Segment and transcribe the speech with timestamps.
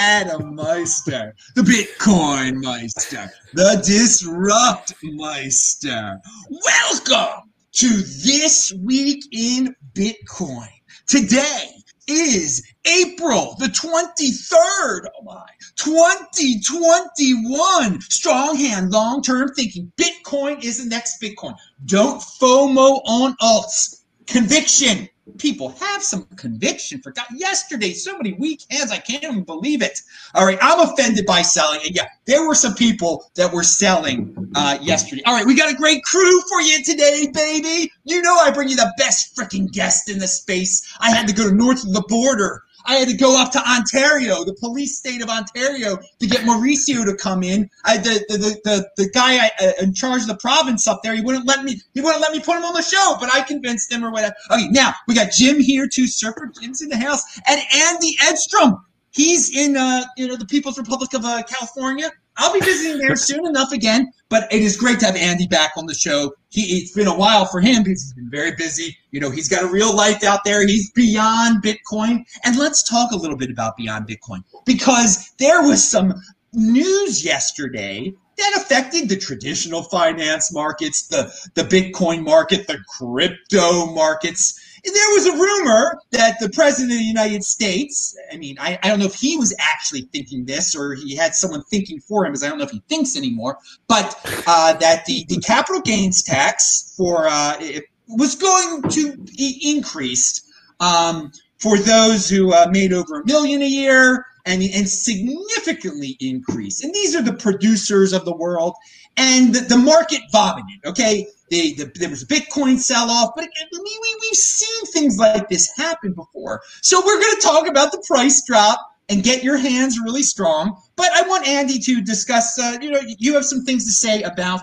[0.00, 6.20] Adam Meister, the Bitcoin Meister, the Disrupt Meister.
[6.48, 10.68] Welcome to This Week in Bitcoin.
[11.08, 11.70] Today
[12.06, 15.08] is April the 23rd.
[15.18, 18.00] Oh my, 2021.
[18.02, 19.90] Strong hand, long term thinking.
[19.96, 21.56] Bitcoin is the next Bitcoin.
[21.86, 24.04] Don't FOMO on alts.
[24.28, 27.26] Conviction people have some conviction for God.
[27.34, 30.00] Yesterday, so many weekends, I can't even believe it.
[30.34, 31.80] All right, I'm offended by selling.
[31.86, 35.22] And yeah, there were some people that were selling uh, yesterday.
[35.26, 37.90] All right, we got a great crew for you today, baby.
[38.04, 40.86] You know I bring you the best freaking guest in the space.
[41.00, 43.70] I had to go to north of the border I had to go up to
[43.70, 47.68] Ontario, the police state of Ontario, to get Mauricio to come in.
[47.84, 51.02] I, the, the, the, the, the guy I, uh, in charge of the province up
[51.02, 51.80] there, he wouldn't let me.
[51.92, 54.34] He wouldn't let me put him on the show, but I convinced him or whatever.
[54.50, 56.06] Okay, now we got Jim here too.
[56.06, 58.82] Surfer Jim's in the house, and Andy Edstrom.
[59.10, 62.10] He's in, uh, you know, the People's Republic of uh, California.
[62.38, 64.12] I'll be visiting there soon enough again.
[64.30, 66.34] But it is great to have Andy back on the show.
[66.50, 68.96] He, it's been a while for him because he's been very busy.
[69.10, 70.66] You know, he's got a real life out there.
[70.66, 72.24] He's beyond Bitcoin.
[72.44, 76.14] And let's talk a little bit about beyond Bitcoin because there was some
[76.52, 84.60] news yesterday that affected the traditional finance markets, the, the Bitcoin market, the crypto markets
[84.84, 88.88] there was a rumor that the president of the United States, I mean, I, I
[88.88, 92.32] don't know if he was actually thinking this or he had someone thinking for him,
[92.32, 96.22] because I don't know if he thinks anymore, but uh, that the, the capital gains
[96.22, 97.60] tax for uh,
[98.08, 100.46] was going to be increased
[100.80, 106.84] um, for those who uh, made over a million a year and, and significantly increased.
[106.84, 108.74] And these are the producers of the world.
[109.16, 111.26] And the, the market vomited, okay?
[111.50, 115.18] They, the, there was a Bitcoin sell off, but I mean, we, we've seen things
[115.18, 116.60] like this happen before.
[116.82, 120.80] So we're going to talk about the price drop and get your hands really strong.
[120.96, 122.58] But I want Andy to discuss.
[122.58, 124.62] Uh, you know, you have some things to say about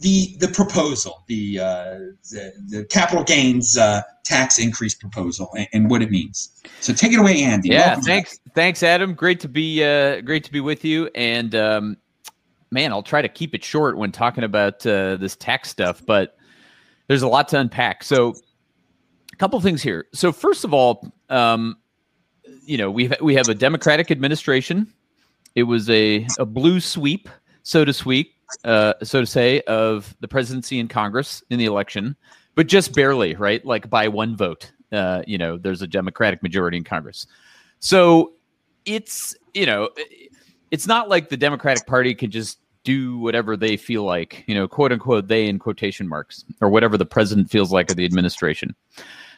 [0.00, 1.98] the the proposal, the uh,
[2.30, 6.62] the, the, capital gains uh, tax increase proposal, and, and, what it means.
[6.80, 7.70] So take it away, Andy.
[7.70, 8.54] Yeah, Welcome thanks, back.
[8.54, 9.14] thanks, Adam.
[9.14, 11.10] Great to be uh, great to be with you.
[11.14, 11.96] And um,
[12.70, 16.36] man, I'll try to keep it short when talking about uh, this tax stuff, but
[17.06, 18.04] there's a lot to unpack.
[18.04, 18.34] So,
[19.32, 20.06] a couple things here.
[20.12, 21.76] So, first of all, um,
[22.64, 24.92] you know, we we have a Democratic administration.
[25.54, 27.28] It was a a blue sweep,
[27.62, 28.34] so to speak,
[28.64, 32.16] uh, so to say, of the presidency and Congress in the election,
[32.54, 33.64] but just barely, right?
[33.64, 34.72] Like by one vote.
[34.90, 37.26] Uh, you know, there's a Democratic majority in Congress.
[37.80, 38.32] So
[38.84, 39.90] it's you know
[40.70, 44.66] it's not like the Democratic Party can just do whatever they feel like, you know,
[44.66, 48.74] quote unquote, they in quotation marks, or whatever the president feels like or the administration.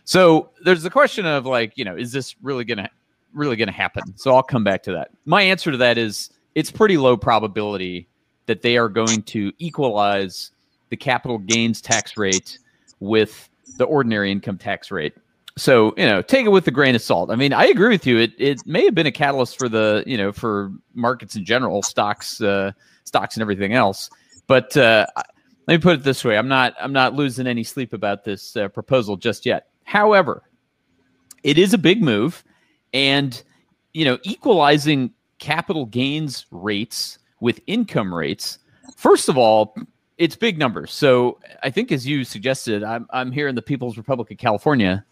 [0.05, 2.89] So there's the question of like, you know, is this really gonna
[3.33, 4.17] really gonna happen?
[4.17, 5.11] So I'll come back to that.
[5.25, 8.09] My answer to that is it's pretty low probability
[8.47, 10.51] that they are going to equalize
[10.89, 12.59] the capital gains tax rate
[12.99, 13.49] with
[13.79, 15.15] the ordinary income tax rate
[15.61, 17.31] so you know take it with a grain of salt.
[17.31, 18.19] I mean i agree with you.
[18.19, 21.83] It, it may have been a catalyst for the you know for markets in general
[21.83, 22.73] stocks uh,
[23.05, 24.09] stocks and everything else.
[24.47, 25.07] But uh,
[25.69, 26.39] let me put it this way.
[26.39, 29.69] I'm not i'm not losing any sleep about this uh, proposal just yet.
[29.85, 30.43] However
[31.43, 32.43] it is a big move.
[32.95, 33.41] And
[33.93, 38.59] you know equalizing capital gains rates with income rates
[38.97, 39.75] first of all
[40.19, 40.91] it's big numbers.
[40.93, 45.05] So i think as you suggested i'm, I'm here in the people's republic of california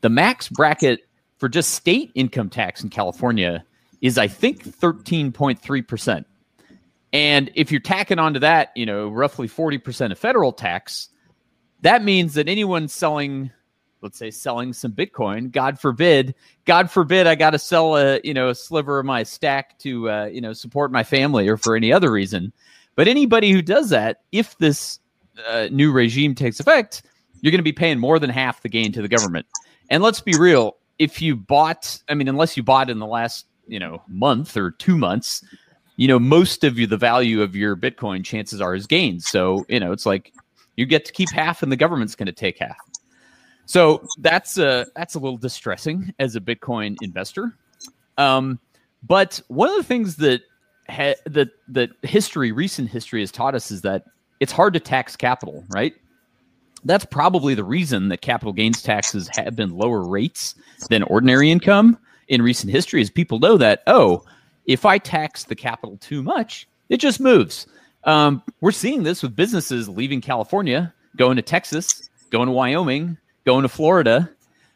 [0.00, 1.00] the max bracket
[1.38, 3.64] for just state income tax in California
[4.00, 6.24] is, I think, 13.3%.
[7.12, 11.08] And if you're tacking onto that, you know, roughly 40% of federal tax,
[11.80, 13.50] that means that anyone selling,
[14.02, 18.34] let's say, selling some Bitcoin, God forbid, God forbid, I got to sell a, you
[18.34, 21.76] know, a sliver of my stack to, uh, you know, support my family or for
[21.76, 22.52] any other reason.
[22.94, 24.98] But anybody who does that, if this
[25.48, 27.02] uh, new regime takes effect,
[27.40, 29.46] you're going to be paying more than half the gain to the government.
[29.90, 33.46] And let's be real, if you bought, I mean, unless you bought in the last,
[33.66, 35.44] you know, month or two months,
[35.96, 39.26] you know, most of you, the value of your Bitcoin chances are is gains.
[39.26, 40.32] So, you know, it's like
[40.76, 42.76] you get to keep half and the government's going to take half.
[43.66, 47.54] So that's a, that's a little distressing as a Bitcoin investor.
[48.16, 48.58] Um,
[49.02, 50.42] but one of the things that
[50.88, 54.04] ha- that that history, recent history, has taught us is that
[54.40, 55.94] it's hard to tax capital, right?
[56.84, 60.54] That's probably the reason that capital gains taxes have been lower rates
[60.90, 61.98] than ordinary income
[62.28, 64.22] in recent history is people know that oh
[64.66, 67.66] if i tax the capital too much it just moves
[68.04, 73.62] um, we're seeing this with businesses leaving california going to texas going to wyoming going
[73.62, 74.30] to florida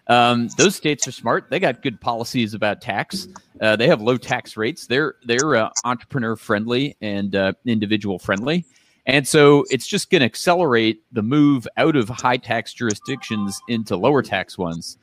[0.08, 1.48] Um, those states are smart.
[1.48, 3.28] They got good policies about tax.
[3.60, 4.88] Uh, they have low tax rates.
[4.88, 8.64] They're they're uh, entrepreneur friendly and uh, individual friendly,
[9.06, 13.96] and so it's just going to accelerate the move out of high tax jurisdictions into
[13.96, 14.96] lower tax ones.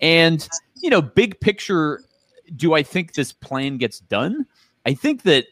[0.00, 2.02] And you know, big picture,
[2.56, 4.46] do I think this plan gets done?
[4.86, 5.46] I think that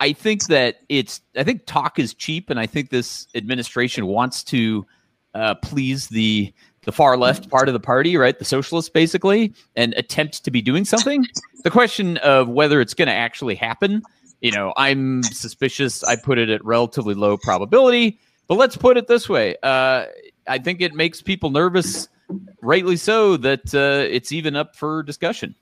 [0.00, 4.44] I think that it's I think talk is cheap, and I think this administration wants
[4.44, 4.86] to
[5.34, 6.52] uh, please the
[6.82, 8.38] the far left part of the party, right?
[8.38, 11.26] The socialists, basically, and attempt to be doing something.
[11.64, 14.02] The question of whether it's going to actually happen,
[14.40, 16.04] you know, I'm suspicious.
[16.04, 20.06] I put it at relatively low probability, but let's put it this way: uh,
[20.46, 22.08] I think it makes people nervous,
[22.62, 25.54] rightly so, that uh, it's even up for discussion.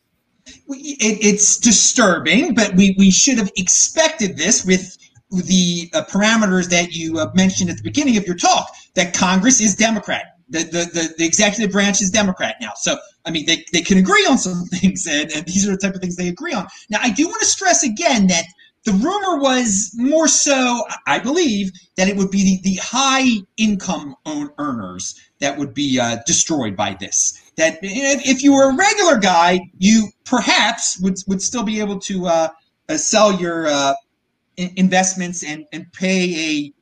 [0.68, 4.96] It, it's disturbing, but we, we should have expected this with
[5.30, 9.60] the uh, parameters that you uh, mentioned at the beginning of your talk that Congress
[9.60, 10.26] is Democrat.
[10.48, 12.70] The, the, the, the, executive branch is Democrat now.
[12.76, 15.78] So, I mean, they, they can agree on some things, and, and these are the
[15.78, 16.68] type of things they agree on.
[16.88, 18.44] Now, I do want to stress again that
[18.86, 24.16] the rumor was more so, I believe, that it would be the, the high income
[24.58, 29.60] earners that would be uh, destroyed by this that if you were a regular guy,
[29.78, 32.48] you perhaps would would still be able to uh,
[32.88, 33.94] uh, sell your uh,
[34.56, 36.72] investments and and pay a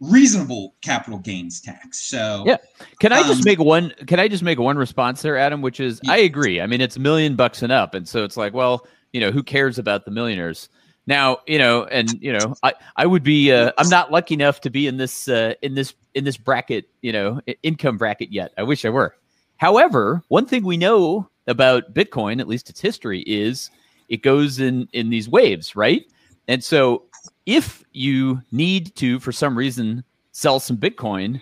[0.00, 2.00] reasonable capital gains tax.
[2.04, 2.56] So yeah,
[2.98, 3.92] can I just um, make one?
[4.06, 5.62] Can I just make one response there, Adam?
[5.62, 6.12] Which is, yeah.
[6.12, 6.60] I agree.
[6.60, 9.30] I mean, it's a million bucks and up, and so it's like, well, you know,
[9.30, 10.68] who cares about the millionaires?
[11.06, 14.60] Now, you know, and you know, I I would be uh, I'm not lucky enough
[14.62, 18.52] to be in this uh, in this in this bracket, you know, income bracket yet.
[18.56, 19.14] I wish I were.
[19.58, 23.70] However, one thing we know about Bitcoin, at least its history, is
[24.08, 26.04] it goes in in these waves, right?
[26.48, 27.04] And so
[27.46, 31.40] if you need to, for some reason, sell some Bitcoin,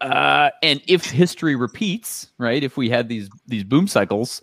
[0.00, 2.62] uh, and if history repeats, right?
[2.62, 4.42] If we had these these boom cycles,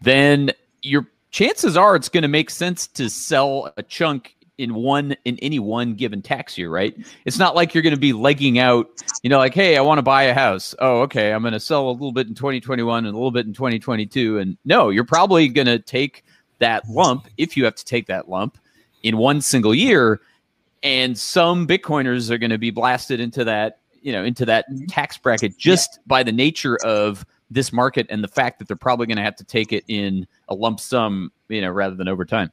[0.00, 0.50] then
[0.82, 5.38] your chances are it's going to make sense to sell a chunk in one in
[5.40, 6.94] any one given tax year, right?
[7.24, 8.88] It's not like you're going to be legging out,
[9.22, 10.74] you know, like, hey, I want to buy a house.
[10.78, 13.46] Oh, okay, I'm going to sell a little bit in 2021 and a little bit
[13.46, 14.38] in 2022.
[14.38, 16.24] And no, you're probably going to take
[16.58, 18.58] that lump if you have to take that lump
[19.02, 20.20] in one single year.
[20.84, 24.84] And some Bitcoiners are going to be blasted into that, you know, into that mm-hmm.
[24.86, 26.02] tax bracket just yeah.
[26.06, 29.36] by the nature of this market and the fact that they're probably going to have
[29.36, 32.50] to take it in a lump sum, you know, rather than over time.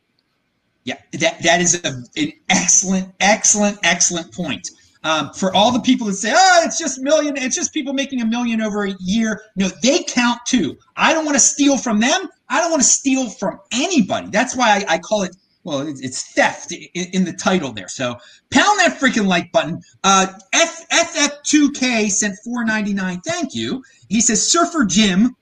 [0.83, 4.69] Yeah, that that is a, an excellent, excellent, excellent point.
[5.03, 8.21] Um, for all the people that say, "Oh, it's just million," it's just people making
[8.21, 9.41] a million over a year.
[9.55, 10.77] No, they count too.
[10.95, 12.27] I don't want to steal from them.
[12.49, 14.29] I don't want to steal from anybody.
[14.29, 15.35] That's why I, I call it.
[15.69, 17.87] Well, it's, it's theft in, in, the title there.
[17.87, 18.17] So
[18.49, 19.79] pound that freaking like button.
[20.03, 23.23] Uh, F, FF2K sent 4.99.
[23.23, 23.83] Thank you.
[24.07, 25.35] He says Surfer Jim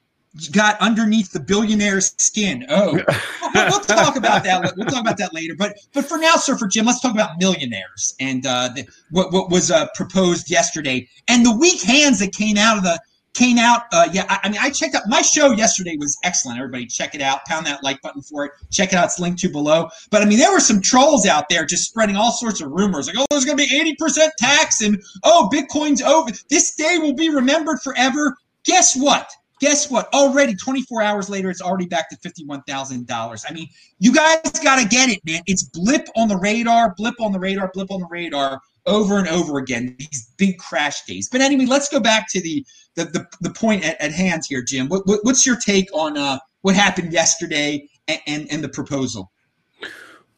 [0.51, 2.65] got underneath the billionaire's skin.
[2.67, 2.91] Oh,
[3.53, 4.73] we'll, we'll, talk about that.
[4.75, 5.55] We'll talk about that later.
[5.57, 9.49] But but for now, Surfer Jim, let's talk about millionaires and uh, the, what what
[9.49, 12.99] was uh, proposed yesterday and the weak hands that came out of the
[13.37, 13.83] came out.
[13.91, 16.57] Uh, yeah, I, I, mean, I checked out my show yesterday was excellent.
[16.57, 17.45] Everybody, check it out.
[17.45, 18.51] Pound that like button for it.
[18.71, 19.05] Check it out.
[19.05, 19.89] It's linked to below.
[20.09, 23.07] But I mean, there were some trolls out there just spreading all sorts of rumors,
[23.07, 26.31] like, oh, there's going to be eighty percent tax, and oh, Bitcoin's over.
[26.49, 28.35] This day will be remembered forever.
[28.65, 29.29] Guess what?
[29.59, 30.13] guess what?
[30.13, 33.45] Already 24 hours later, it's already back to $51,000.
[33.49, 33.67] I mean,
[33.97, 35.41] you guys got to get it, man.
[35.47, 39.27] It's blip on the radar, blip on the radar, blip on the radar over and
[39.27, 41.29] over again, these big crash days.
[41.29, 42.65] But anyway, let's go back to the
[42.95, 44.87] the, the, the point at, at hand here, Jim.
[44.87, 49.31] What, what, what's your take on uh, what happened yesterday and, and, and the proposal?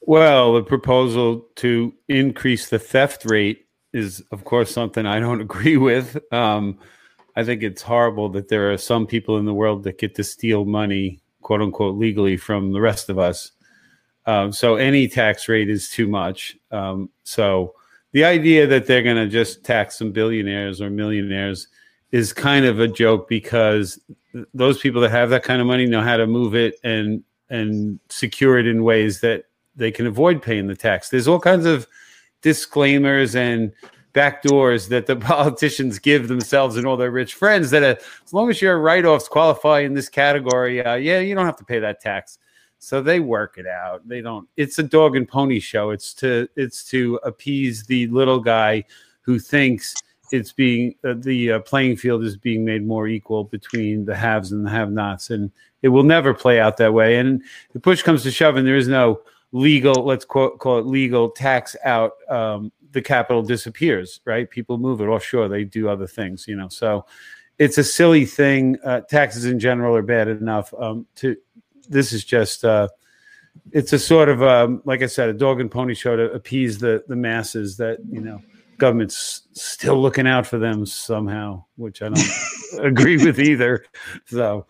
[0.02, 5.78] Well, the proposal to increase the theft rate is, of course, something I don't agree
[5.78, 6.18] with.
[6.34, 6.78] Um,
[7.36, 10.24] I think it's horrible that there are some people in the world that get to
[10.24, 13.52] steal money, quote unquote, legally from the rest of us.
[14.26, 16.58] Um, so any tax rate is too much.
[16.72, 17.74] Um, so
[18.12, 21.68] the idea that they're going to just tax some billionaires or millionaires
[22.12, 24.00] is kind of a joke because
[24.54, 28.00] those people that have that kind of money know how to move it and and
[28.10, 31.10] secure it in ways that they can avoid paying the tax.
[31.10, 31.88] There's all kinds of
[32.42, 33.72] disclaimers and
[34.14, 38.34] back doors that the politicians give themselves and all their rich friends that uh, as
[38.34, 41.80] long as your write-offs qualify in this category uh, yeah you don't have to pay
[41.80, 42.40] that tax
[42.80, 46.48] so they work it out they don't it's a dog and pony show it's to
[46.56, 48.84] it's to appease the little guy
[49.22, 49.94] who thinks
[50.32, 54.52] it's being uh, the uh, playing field is being made more equal between the haves
[54.52, 57.44] and the have-nots and it will never play out that way and
[57.74, 59.22] the push comes to shove and there is no
[59.52, 64.50] legal let's quote, call it legal tax out um, the capital disappears, right?
[64.50, 66.68] People move it offshore, they do other things, you know.
[66.68, 67.06] So
[67.58, 68.78] it's a silly thing.
[68.84, 70.74] Uh, taxes in general are bad enough.
[70.80, 71.36] Um, to
[71.90, 72.88] this is just uh,
[73.72, 76.78] it's a sort of um, like I said, a dog and pony show to appease
[76.78, 78.42] the the masses that you know
[78.78, 82.20] government's still looking out for them somehow, which I don't
[82.86, 83.86] agree with either.
[84.28, 84.66] So.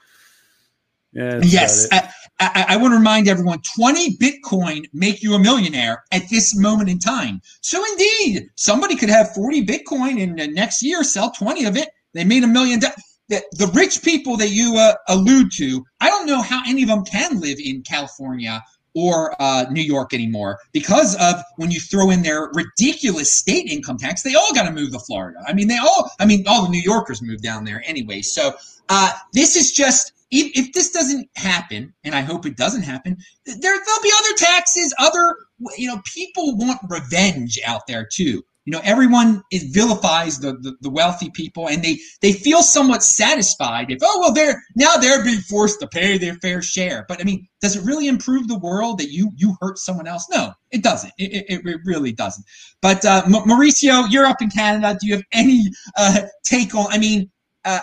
[1.12, 2.08] Yeah, yes, I,
[2.40, 6.88] I, I, want to remind everyone 20 Bitcoin make you a millionaire at this moment
[6.88, 7.42] in time.
[7.62, 11.90] So, indeed, somebody could have 40 Bitcoin and uh, next year sell 20 of it.
[12.14, 12.80] They made a million.
[12.80, 16.82] dollars the, the rich people that you uh, allude to, I don't know how any
[16.84, 18.62] of them can live in California
[18.96, 23.98] or uh, New York anymore because of when you throw in their ridiculous state income
[23.98, 24.24] tax.
[24.24, 25.40] They all got to move to Florida.
[25.48, 26.12] I mean, they all.
[26.20, 28.22] I mean, all the New Yorkers moved down there anyway.
[28.22, 28.54] So
[28.90, 30.14] uh, this is just.
[30.32, 34.36] If, if this doesn't happen, and I hope it doesn't happen, there there'll be other
[34.38, 34.94] taxes.
[35.00, 35.36] Other,
[35.76, 38.44] you know, people want revenge out there too.
[38.70, 43.02] You know, everyone is, vilifies the, the, the wealthy people, and they they feel somewhat
[43.02, 47.04] satisfied if oh well they're now they're being forced to pay their fair share.
[47.08, 50.28] But I mean, does it really improve the world that you you hurt someone else?
[50.32, 51.12] No, it doesn't.
[51.18, 52.46] It, it, it really doesn't.
[52.80, 54.96] But uh, Mauricio, you're up in Canada.
[55.02, 55.64] Do you have any
[55.98, 56.92] uh, take on?
[56.92, 57.32] I mean,
[57.66, 57.80] uh,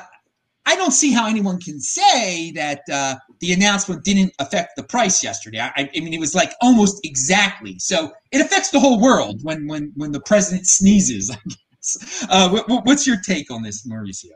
[0.67, 5.23] I don't see how anyone can say that uh, the announcement didn't affect the price
[5.23, 5.61] yesterday.
[5.61, 7.79] I, I, mean, it was like almost exactly.
[7.79, 11.31] So it affects the whole world when when when the president sneezes.
[11.35, 12.27] I guess.
[12.29, 14.33] Uh, what, what's your take on this, Mauricio?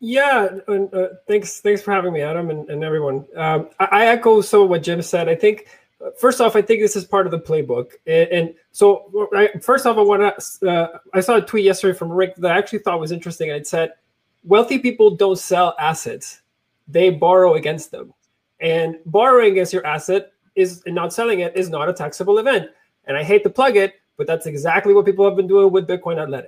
[0.00, 3.24] Yeah, uh, thanks thanks for having me, Adam, and, and everyone.
[3.36, 5.30] Um, I, I, echo so what Jim said.
[5.30, 5.66] I think
[6.18, 9.86] first off, I think this is part of the playbook, and, and so I, first
[9.86, 10.68] off, I want to.
[10.70, 13.48] Uh, I saw a tweet yesterday from Rick that I actually thought was interesting.
[13.48, 13.92] And it said,
[14.44, 16.42] "Wealthy people don't sell assets;
[16.86, 18.12] they borrow against them."
[18.60, 22.70] And borrowing against your asset is and not selling it is not a taxable event.
[23.06, 25.86] And I hate to plug it, but that's exactly what people have been doing with
[25.88, 26.46] Bitcoin at Ledn.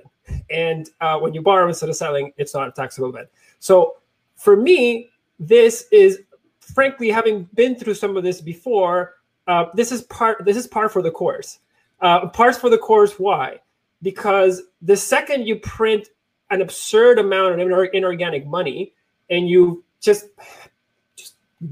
[0.49, 3.29] And uh, when you borrow instead of selling, it's not a taxable event.
[3.59, 3.97] So
[4.35, 5.09] for me,
[5.39, 6.19] this is
[6.59, 9.15] frankly having been through some of this before.
[9.47, 10.43] Uh, this is part.
[10.45, 11.59] This is par for the course.
[12.01, 13.13] Uh, parts for the course.
[13.17, 13.59] Why?
[14.01, 16.07] Because the second you print
[16.49, 18.93] an absurd amount of inorganic money
[19.29, 20.25] and you just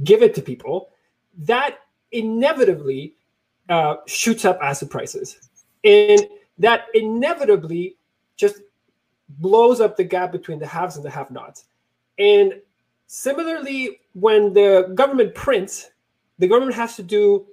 [0.03, 0.89] give it to people,
[1.39, 1.79] that
[2.11, 3.15] inevitably
[3.69, 5.49] uh, shoots up asset prices.
[5.83, 6.27] And
[6.57, 7.97] that inevitably
[8.37, 8.61] just
[9.27, 11.65] blows up the gap between the haves and the have nots.
[12.17, 12.61] And
[13.07, 15.91] similarly, when the government prints,
[16.39, 17.45] the government has to do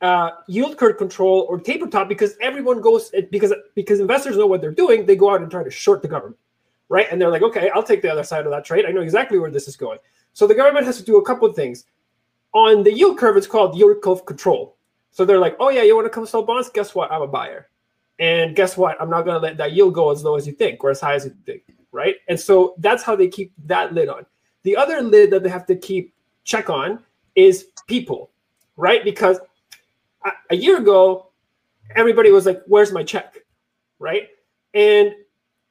[0.00, 4.60] uh, yield curve control or taper top because everyone goes because because investors know what
[4.60, 5.06] they're doing.
[5.06, 6.38] They go out and try to short the government,
[6.88, 7.06] right?
[7.10, 8.86] And they're like, okay, I'll take the other side of that trade.
[8.86, 9.98] I know exactly where this is going.
[10.38, 11.84] So the government has to do a couple of things.
[12.54, 14.76] On the yield curve, it's called yield curve control.
[15.10, 16.70] So they're like, oh yeah, you want to come sell bonds?
[16.70, 17.10] Guess what?
[17.10, 17.70] I'm a buyer.
[18.20, 18.96] And guess what?
[19.02, 21.00] I'm not going to let that yield go as low as you think or as
[21.00, 22.14] high as you think, right?
[22.28, 24.26] And so that's how they keep that lid on.
[24.62, 26.14] The other lid that they have to keep
[26.44, 27.02] check on
[27.34, 28.30] is people,
[28.76, 29.02] right?
[29.02, 29.40] Because
[30.24, 31.32] a, a year ago,
[31.96, 33.38] everybody was like, where's my check,
[33.98, 34.28] right?
[34.72, 35.14] And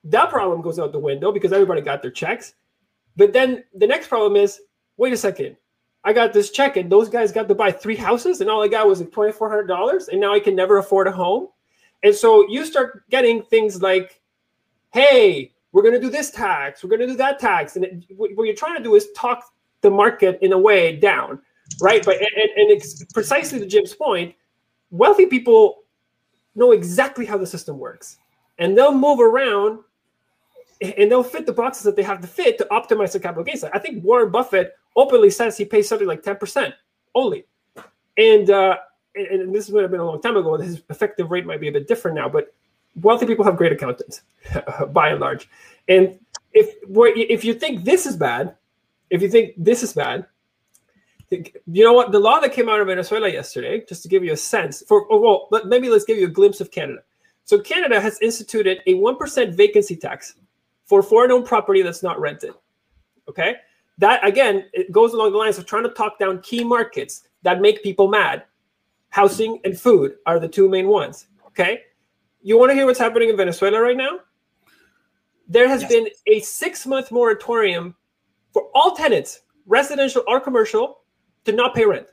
[0.03, 2.55] that problem goes out the window because everybody got their checks.
[3.17, 4.61] But then the next problem is
[4.97, 5.57] wait a second.
[6.03, 8.67] I got this check and those guys got to buy three houses and all I
[8.67, 11.49] got was like $2,400 and now I can never afford a home.
[12.03, 14.21] And so you start getting things like,
[14.93, 17.75] hey, we're going to do this tax, we're going to do that tax.
[17.75, 19.43] And it, what you're trying to do is talk
[19.81, 21.41] the market in a way down,
[21.81, 22.03] right?
[22.05, 24.33] But and, and it's precisely to Jim's point,
[24.91, 25.83] wealthy people
[26.55, 28.17] know exactly how the system works
[28.57, 29.79] and they'll move around
[30.81, 33.63] and they'll fit the boxes that they have to fit to optimize the capital gains.
[33.63, 36.73] I think Warren Buffett openly says he pays something like 10%
[37.15, 37.45] only.
[38.17, 38.77] And, uh,
[39.15, 40.55] and, and this would have been a long time ago.
[40.57, 42.53] His effective rate might be a bit different now, but
[43.01, 44.21] wealthy people have great accountants
[44.89, 45.49] by and large.
[45.87, 46.19] And
[46.53, 48.55] if if you think this is bad,
[49.09, 50.25] if you think this is bad,
[51.29, 52.11] you know what?
[52.11, 55.05] The law that came out of Venezuela yesterday, just to give you a sense, for
[55.11, 57.01] oh, well, maybe let's give you a glimpse of Canada.
[57.43, 60.35] So Canada has instituted a one percent vacancy tax
[60.87, 62.53] for foreign owned property that's not rented.
[63.29, 63.57] Okay.
[63.99, 67.61] That again, it goes along the lines of trying to talk down key markets that
[67.61, 68.43] make people mad.
[69.09, 71.27] Housing and food are the two main ones.
[71.47, 71.81] Okay.
[72.41, 74.19] You want to hear what's happening in Venezuela right now?
[75.47, 75.91] There has yes.
[75.91, 77.95] been a six month moratorium
[78.51, 80.99] for all tenants, residential or commercial,
[81.45, 82.07] to not pay rent.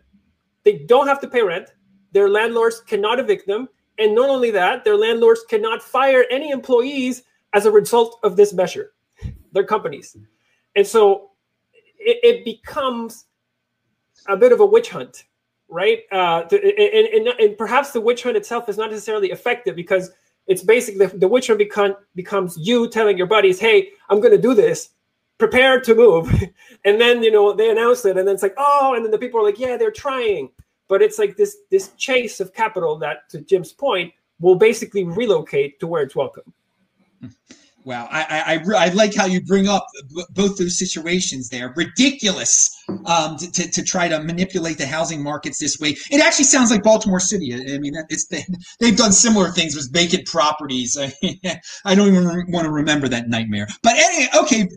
[0.64, 1.72] They don't have to pay rent.
[2.12, 3.68] Their landlords cannot evict them.
[3.98, 7.22] And not only that, their landlords cannot fire any employees
[7.54, 8.92] as a result of this measure,
[9.52, 10.16] their companies.
[10.76, 11.30] And so
[11.98, 13.26] it, it becomes
[14.28, 15.24] a bit of a witch hunt,
[15.68, 16.00] right?
[16.12, 20.10] Uh, and, and, and perhaps the witch hunt itself is not necessarily effective because
[20.46, 24.34] it's basically the, the witch hunt become, becomes you telling your buddies, hey, I'm going
[24.34, 24.90] to do this.
[25.38, 26.32] prepare to move.
[26.84, 29.18] and then, you know, they announce it and then it's like, oh, and then the
[29.18, 30.50] people are like, yeah, they're trying.
[30.88, 35.80] But it's like this this chase of capital that to Jim's point will basically relocate
[35.80, 36.52] to where it's welcome.
[37.84, 39.86] Wow, I, I, I like how you bring up
[40.30, 41.74] both those situations there.
[41.76, 42.70] Ridiculous
[43.04, 45.94] um, to, to, to, try to manipulate the housing markets this way.
[46.10, 47.52] It actually sounds like Baltimore City.
[47.52, 48.26] I mean, it's
[48.80, 50.96] they've done similar things with vacant properties.
[51.84, 53.66] I don't even want to remember that nightmare.
[53.82, 54.68] But anyway, okay,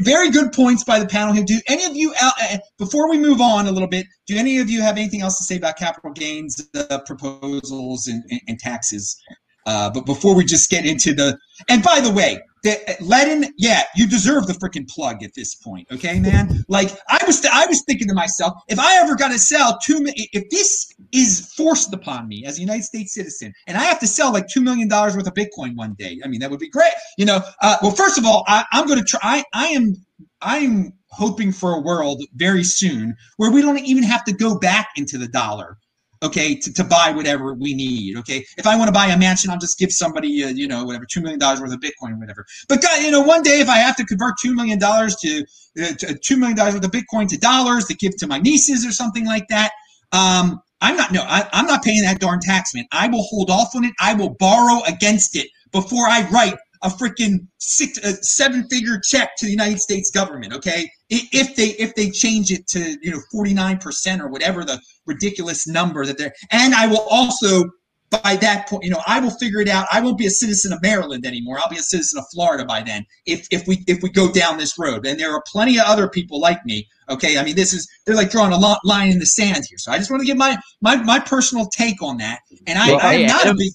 [0.00, 1.44] very good points by the panel here.
[1.44, 4.58] Do any of you, uh, uh, before we move on a little bit, do any
[4.58, 9.20] of you have anything else to say about capital gains uh, proposals and, and taxes?
[9.68, 14.08] Uh, but before we just get into the, and by the way, the, yeah, you
[14.08, 16.64] deserve the freaking plug at this point, okay, man.
[16.68, 20.06] Like I was, I was thinking to myself, if I ever got to sell two,
[20.06, 24.06] if this is forced upon me as a United States citizen, and I have to
[24.06, 26.70] sell like two million dollars worth of Bitcoin one day, I mean that would be
[26.70, 27.42] great, you know.
[27.60, 29.20] Uh, well, first of all, I, I'm going to try.
[29.22, 29.96] I, I am,
[30.40, 34.58] I am hoping for a world very soon where we don't even have to go
[34.58, 35.76] back into the dollar
[36.22, 38.16] okay, to, to buy whatever we need.
[38.18, 40.84] Okay, if I want to buy a mansion, I'll just give somebody, uh, you know,
[40.84, 42.44] whatever, two million dollars worth of Bitcoin, whatever.
[42.68, 45.44] But God, you know, one day if I have to convert two million dollars to,
[45.82, 48.38] uh, to uh, two million dollars worth of Bitcoin to dollars to give to my
[48.38, 49.72] nieces or something like that,
[50.12, 51.12] um, I'm not.
[51.12, 52.84] No, I, I'm not paying that darn tax, man.
[52.92, 53.92] I will hold off on it.
[54.00, 59.36] I will borrow against it before I write a freaking six, a seven figure check
[59.38, 60.52] to the United States government.
[60.52, 64.80] Okay, if they if they change it to you know 49 percent or whatever the
[65.06, 67.64] ridiculous number that they're, and I will also
[68.10, 69.86] by that point, you know, I will figure it out.
[69.92, 71.58] I won't be a citizen of Maryland anymore.
[71.58, 73.04] I'll be a citizen of Florida by then.
[73.26, 76.08] If if we if we go down this road, and there are plenty of other
[76.08, 76.86] people like me.
[77.10, 79.78] Okay, I mean, this is they're like drawing a lot line in the sand here.
[79.78, 82.40] So I just want to give my my my personal take on that.
[82.66, 83.72] And I, well, I'm hey, not Adam, a um, big.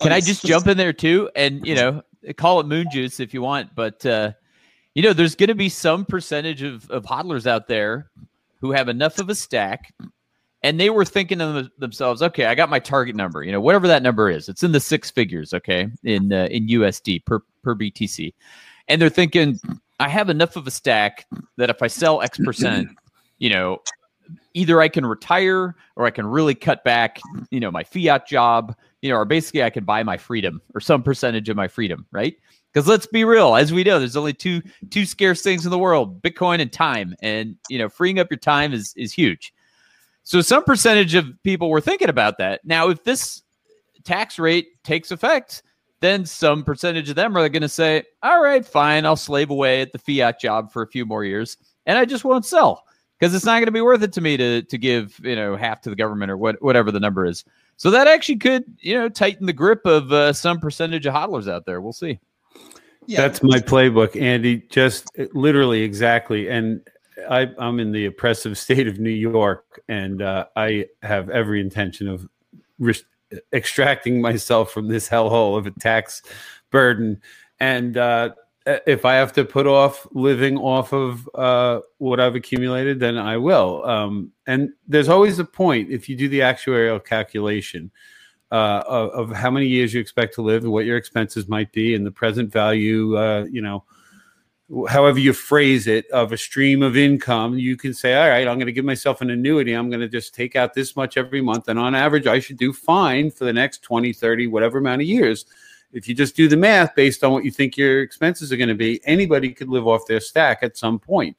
[0.00, 1.30] Can oh, I just jump in there too?
[1.36, 2.02] And you know,
[2.36, 4.32] call it moon juice if you want, but uh,
[4.94, 8.10] you know, there's going to be some percentage of, of hodlers out there
[8.60, 9.92] who have enough of a stack
[10.64, 13.86] and they were thinking to themselves, okay, I got my target number, you know, whatever
[13.86, 14.48] that number is.
[14.48, 18.32] It's in the six figures, okay, in uh, in USD per per BTC.
[18.88, 19.60] And they're thinking,
[20.00, 21.26] I have enough of a stack
[21.58, 22.88] that if I sell X percent,
[23.38, 23.82] you know,
[24.54, 28.74] either I can retire or I can really cut back, you know, my fiat job,
[29.04, 32.06] you know, or basically I can buy my freedom or some percentage of my freedom,
[32.10, 32.34] right?
[32.72, 35.78] Because let's be real, as we know, there's only two two scarce things in the
[35.78, 37.14] world: Bitcoin and time.
[37.20, 39.52] And you know, freeing up your time is is huge.
[40.22, 42.64] So some percentage of people were thinking about that.
[42.64, 43.42] Now, if this
[44.04, 45.62] tax rate takes effect,
[46.00, 49.82] then some percentage of them are going to say, "All right, fine, I'll slave away
[49.82, 52.84] at the fiat job for a few more years, and I just won't sell."
[53.20, 55.56] because it's not going to be worth it to me to to give you know
[55.56, 57.44] half to the government or what whatever the number is.
[57.76, 61.50] So that actually could you know tighten the grip of uh, some percentage of hodlers
[61.50, 61.80] out there.
[61.80, 62.18] We'll see.
[63.06, 63.20] Yeah.
[63.20, 64.62] That's my playbook, Andy.
[64.70, 66.48] Just literally exactly.
[66.48, 66.80] And
[67.28, 72.08] I, am in the oppressive state of New York, and uh, I have every intention
[72.08, 72.28] of
[72.78, 72.94] re-
[73.52, 76.22] extracting myself from this hellhole of a tax
[76.70, 77.20] burden.
[77.60, 78.30] And uh,
[78.66, 83.36] if I have to put off living off of uh, what I've accumulated, then I
[83.36, 83.84] will.
[83.84, 87.90] Um, and there's always a point if you do the actuarial calculation
[88.50, 91.72] uh, of, of, how many years you expect to live and what your expenses might
[91.72, 93.84] be, and the present value, uh, you know,
[94.88, 97.58] however you phrase it, of a stream of income.
[97.58, 99.72] You can say, all right, I'm going to give myself an annuity.
[99.72, 101.68] I'm going to just take out this much every month.
[101.68, 105.08] And on average, I should do fine for the next 20, 30, whatever amount of
[105.08, 105.44] years
[105.94, 108.68] if you just do the math based on what you think your expenses are going
[108.68, 111.36] to be, anybody could live off their stack at some point.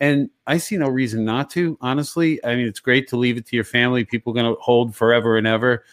[0.00, 2.42] And I see no reason not to, honestly.
[2.42, 4.04] I mean, it's great to leave it to your family.
[4.04, 5.84] People are going to hold forever and ever.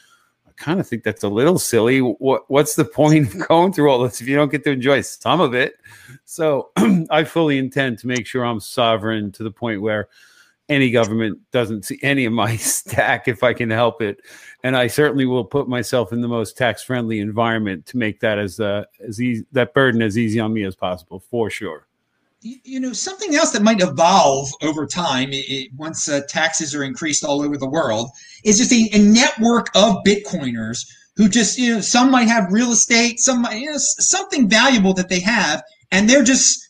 [0.48, 2.00] I kind of think that's a little silly.
[2.00, 5.02] What, what's the point of going through all this if you don't get to enjoy
[5.02, 5.76] some of it?
[6.24, 6.72] So
[7.12, 10.08] I fully intend to make sure I'm sovereign to the point where
[10.70, 14.20] any government doesn't see any of my stack if I can help it.
[14.64, 18.40] And I certainly will put myself in the most tax friendly environment to make that
[18.40, 21.88] as uh, as easy that burden as easy on me as possible for sure.
[22.42, 27.24] You know, something else that might evolve over time, it, once uh, taxes are increased
[27.24, 28.12] all over the world,
[28.46, 32.72] is just a, a, network of Bitcoiners who just, you know, some might have real
[32.72, 36.67] estate, some you know, something valuable that they have, and they're just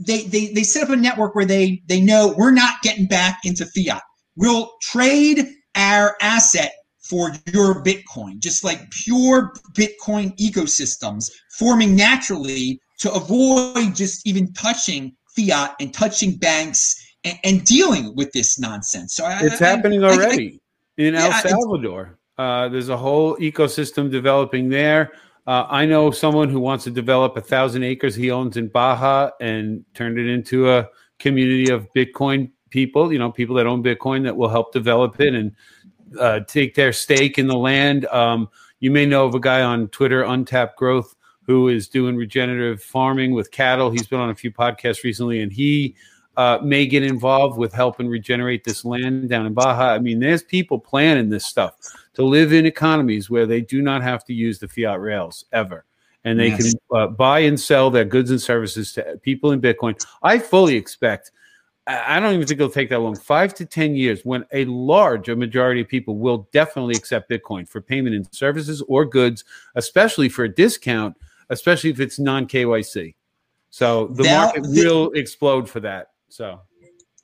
[0.00, 3.40] they, they they set up a network where they they know we're not getting back
[3.44, 4.02] into fiat.
[4.36, 13.12] We'll trade our asset for your Bitcoin, just like pure Bitcoin ecosystems forming naturally to
[13.12, 19.14] avoid just even touching fiat and touching banks and, and dealing with this nonsense.
[19.14, 20.60] So it's I, happening I, already
[20.96, 22.18] in El Salvador.
[22.38, 25.12] Uh, there's a whole ecosystem developing there.
[25.50, 29.30] Uh, I know someone who wants to develop a thousand acres he owns in Baja
[29.40, 33.12] and turned it into a community of Bitcoin people.
[33.12, 35.50] You know, people that own Bitcoin that will help develop it and
[36.20, 38.06] uh, take their stake in the land.
[38.06, 42.80] Um, you may know of a guy on Twitter, Untapped Growth, who is doing regenerative
[42.80, 43.90] farming with cattle.
[43.90, 45.96] He's been on a few podcasts recently, and he
[46.36, 49.94] uh, may get involved with helping regenerate this land down in Baja.
[49.94, 51.74] I mean, there's people planning this stuff
[52.20, 55.86] to live in economies where they do not have to use the fiat rails ever.
[56.24, 56.74] And they yes.
[56.74, 59.98] can uh, buy and sell their goods and services to people in Bitcoin.
[60.22, 61.30] I fully expect,
[61.86, 65.30] I don't even think it'll take that long, five to 10 years, when a large
[65.30, 69.44] a majority of people will definitely accept Bitcoin for payment in services or goods,
[69.76, 71.16] especially for a discount,
[71.48, 73.14] especially if it's non KYC.
[73.70, 76.08] So the that, market will explode for that.
[76.28, 76.60] So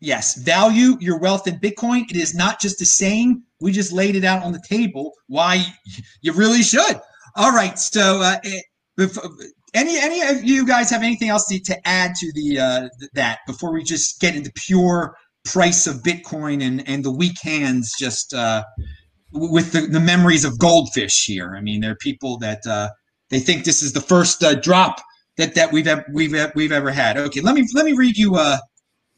[0.01, 2.11] yes, value your wealth in Bitcoin.
[2.11, 3.43] It is not just a saying.
[3.61, 5.13] We just laid it out on the table.
[5.27, 5.65] Why
[6.21, 7.01] you really should.
[7.37, 7.79] All right.
[7.79, 8.39] So, uh,
[9.75, 13.41] any any of you guys have anything else to, to add to the uh, that
[13.47, 18.35] before we just get into pure price of Bitcoin and and the weak hands just
[18.35, 18.65] uh,
[19.33, 21.55] with the, the memories of goldfish here.
[21.57, 22.91] I mean, there are people that uh,
[23.31, 25.03] they think this is the first uh, drop
[25.37, 27.17] that that we've we've we've ever had.
[27.19, 28.59] Okay, let me let me read you uh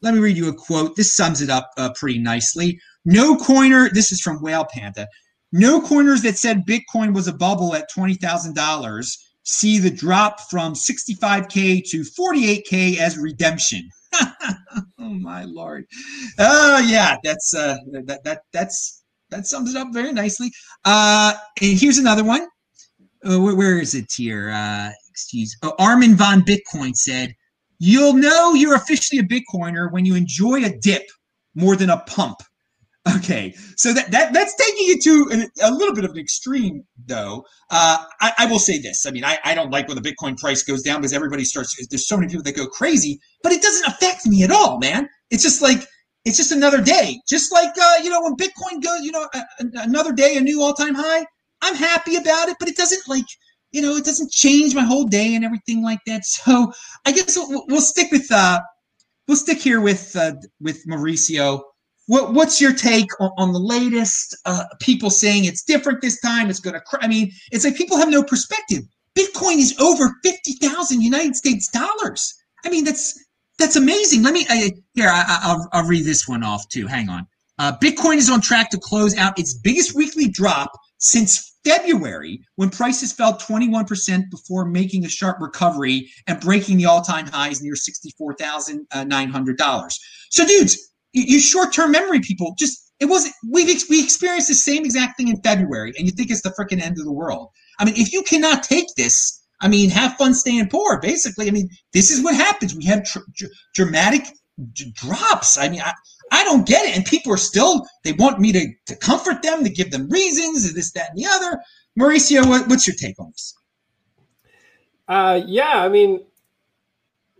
[0.01, 0.95] let me read you a quote.
[0.95, 2.79] This sums it up uh, pretty nicely.
[3.05, 3.89] No coiner.
[3.89, 5.07] This is from WhalePanda.
[5.51, 9.17] No coiners that said Bitcoin was a bubble at twenty thousand dollars
[9.49, 13.89] see the drop from 65k to 48k as redemption.
[14.99, 15.85] oh my lord.
[16.37, 20.51] Oh yeah, that's uh that that that's that sums it up very nicely.
[20.85, 22.47] Uh and here's another one.
[23.23, 24.51] Uh, where, where is it here?
[24.51, 27.33] Uh excuse oh, Armin van Bitcoin said,
[27.79, 31.07] You'll know you're officially a Bitcoiner when you enjoy a dip
[31.55, 32.37] more than a pump.
[33.15, 36.83] Okay, so that, that that's taking it to an, a little bit of an extreme,
[37.05, 37.45] though.
[37.71, 40.37] Uh, I, I, will say this: I mean, I, I don't like when the Bitcoin
[40.37, 41.75] price goes down because everybody starts.
[41.89, 45.07] There's so many people that go crazy, but it doesn't affect me at all, man.
[45.31, 45.87] It's just like
[46.25, 47.19] it's just another day.
[47.27, 50.41] Just like uh, you know, when Bitcoin goes, you know, a, a, another day, a
[50.41, 51.25] new all-time high.
[51.61, 53.25] I'm happy about it, but it doesn't like
[53.71, 56.23] you know, it doesn't change my whole day and everything like that.
[56.25, 56.71] So
[57.05, 58.61] I guess we'll, we'll stick with uh,
[59.27, 61.61] we'll stick here with uh, with Mauricio
[62.09, 66.49] what, what's your take on, on the latest uh, people saying it's different this time?
[66.49, 66.81] It's going to.
[66.81, 68.83] Cr- I mean, it's like people have no perspective.
[69.15, 72.33] Bitcoin is over fifty thousand United States dollars.
[72.65, 73.23] I mean, that's
[73.59, 74.23] that's amazing.
[74.23, 75.09] Let me I, here.
[75.11, 76.87] I, will I'll read this one off too.
[76.87, 77.27] Hang on.
[77.59, 82.69] Uh, Bitcoin is on track to close out its biggest weekly drop since February, when
[82.69, 89.99] prices fell 21% before making a sharp recovery and breaking the all-time highs near $64,900.
[90.29, 95.17] So, dudes, you short-term memory people just it wasn't we we experienced the same exact
[95.17, 97.49] thing in February, and you think it's the freaking end of the world.
[97.79, 100.99] I mean, if you cannot take this, I mean, have fun staying poor.
[100.99, 102.75] Basically, I mean, this is what happens.
[102.75, 104.23] We have tr- dr- dramatic
[104.73, 105.57] d- drops.
[105.57, 105.93] I mean, I,
[106.31, 109.63] I don't get it, and people are still they want me to to comfort them,
[109.63, 111.59] to give them reasons, this, that, and the other.
[111.97, 113.55] Mauricio, what, what's your take on this?
[115.07, 116.23] Uh, yeah, I mean,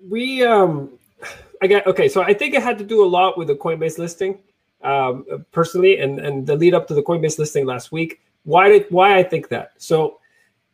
[0.10, 0.90] we um
[1.62, 2.10] I get okay.
[2.10, 4.40] So I think it had to do a lot with the Coinbase listing,
[4.82, 8.22] um, personally, and and the lead up to the Coinbase listing last week.
[8.44, 9.74] Why did why I think that?
[9.78, 10.20] So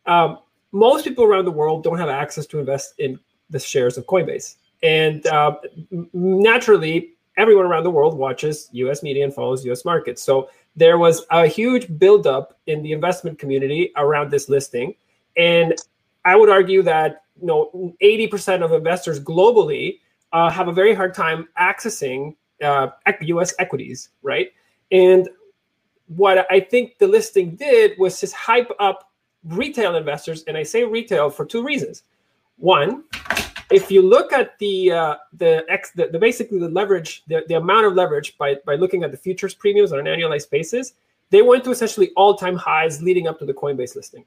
[0.05, 0.39] um,
[0.71, 4.55] most people around the world don't have access to invest in the shares of Coinbase,
[4.83, 5.55] and uh,
[6.13, 9.03] naturally, everyone around the world watches U.S.
[9.03, 9.85] media and follows U.S.
[9.85, 10.21] markets.
[10.21, 14.95] So there was a huge buildup in the investment community around this listing,
[15.37, 15.73] and
[16.23, 19.99] I would argue that you know 80% of investors globally
[20.33, 22.87] uh, have a very hard time accessing uh,
[23.21, 23.53] U.S.
[23.59, 24.51] equities, right?
[24.91, 25.29] And
[26.07, 29.11] what I think the listing did was just hype up
[29.43, 32.03] retail investors, and I say retail for two reasons.
[32.57, 33.03] One,
[33.75, 37.55] if you look at the uh, the, X, the, the basically the leverage, the, the
[37.55, 40.93] amount of leverage by by looking at the futures premiums on an annualized basis,
[41.29, 44.23] they went to essentially all time highs leading up to the Coinbase listing.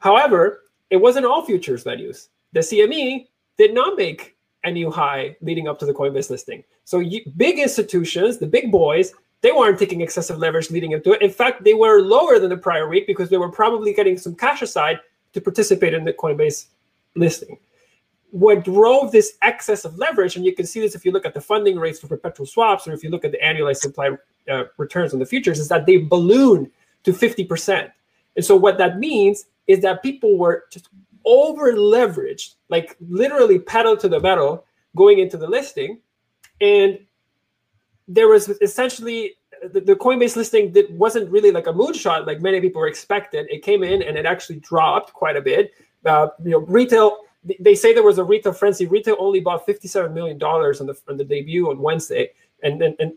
[0.00, 2.28] However, it wasn't all futures venues.
[2.52, 6.64] The CME did not make a new high leading up to the Coinbase listing.
[6.84, 11.22] So you, big institutions, the big boys, they weren't taking excessive leverage leading into it.
[11.22, 14.34] In fact, they were lower than the prior week because they were probably getting some
[14.34, 14.98] cash aside
[15.34, 16.66] to participate in the Coinbase
[17.14, 17.58] listing.
[18.30, 21.34] What drove this excess of leverage, and you can see this if you look at
[21.34, 24.10] the funding rates for perpetual swaps or if you look at the annualized supply
[24.50, 26.70] uh, returns on the futures, is that they ballooned
[27.04, 27.90] to 50%.
[28.34, 30.88] And so what that means is that people were just
[31.24, 36.00] over leveraged, like literally pedal to the metal going into the listing.
[36.60, 36.98] And
[38.08, 39.34] there was essentially
[39.72, 43.46] the, the Coinbase listing that wasn't really like a moonshot like many people were expected.
[43.50, 45.72] It came in and it actually dropped quite a bit.
[46.04, 47.18] Uh, you know, retail.
[47.60, 48.86] They say there was a retail frenzy.
[48.86, 52.30] Retail only bought fifty-seven million dollars on the on the debut on Wednesday,
[52.62, 53.12] and and, and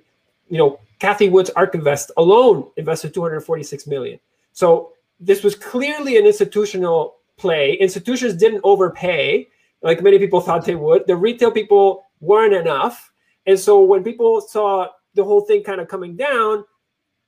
[0.49, 4.19] you know, Cathie Wood's ARK Invest alone invested two hundred forty-six million.
[4.53, 7.73] So this was clearly an institutional play.
[7.73, 9.47] Institutions didn't overpay
[9.81, 11.07] like many people thought they would.
[11.07, 13.11] The retail people weren't enough,
[13.47, 16.65] and so when people saw the whole thing kind of coming down,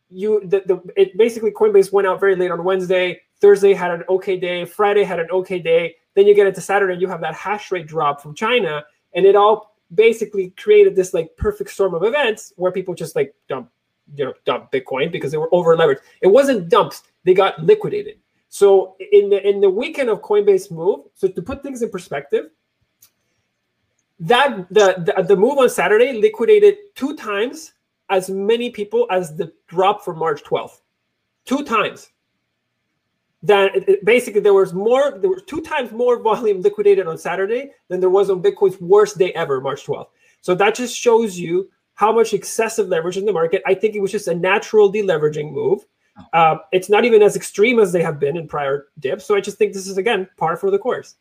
[0.09, 3.21] you the, the it basically Coinbase went out very late on Wednesday.
[3.39, 4.65] Thursday had an okay day.
[4.65, 5.95] Friday had an okay day.
[6.13, 9.35] Then you get into Saturday, you have that hash rate drop from China, and it
[9.35, 13.69] all basically created this like perfect storm of events where people just like dump,
[14.15, 15.99] you know, dump Bitcoin because they were over leveraged.
[16.21, 18.17] It wasn't dumps; they got liquidated.
[18.49, 22.49] So in the in the weekend of Coinbase move, so to put things in perspective,
[24.21, 27.73] that the, the, the move on Saturday liquidated two times
[28.09, 30.81] as many people as the drop for March 12th.
[31.45, 32.09] Two times.
[33.43, 33.71] That
[34.03, 38.09] basically there was more, there was two times more volume liquidated on Saturday than there
[38.09, 40.09] was on Bitcoin's worst day ever, March 12th.
[40.41, 43.63] So that just shows you how much excessive leverage in the market.
[43.65, 45.85] I think it was just a natural deleveraging move.
[46.33, 49.25] Uh, it's not even as extreme as they have been in prior dips.
[49.25, 51.15] So I just think this is again par for the course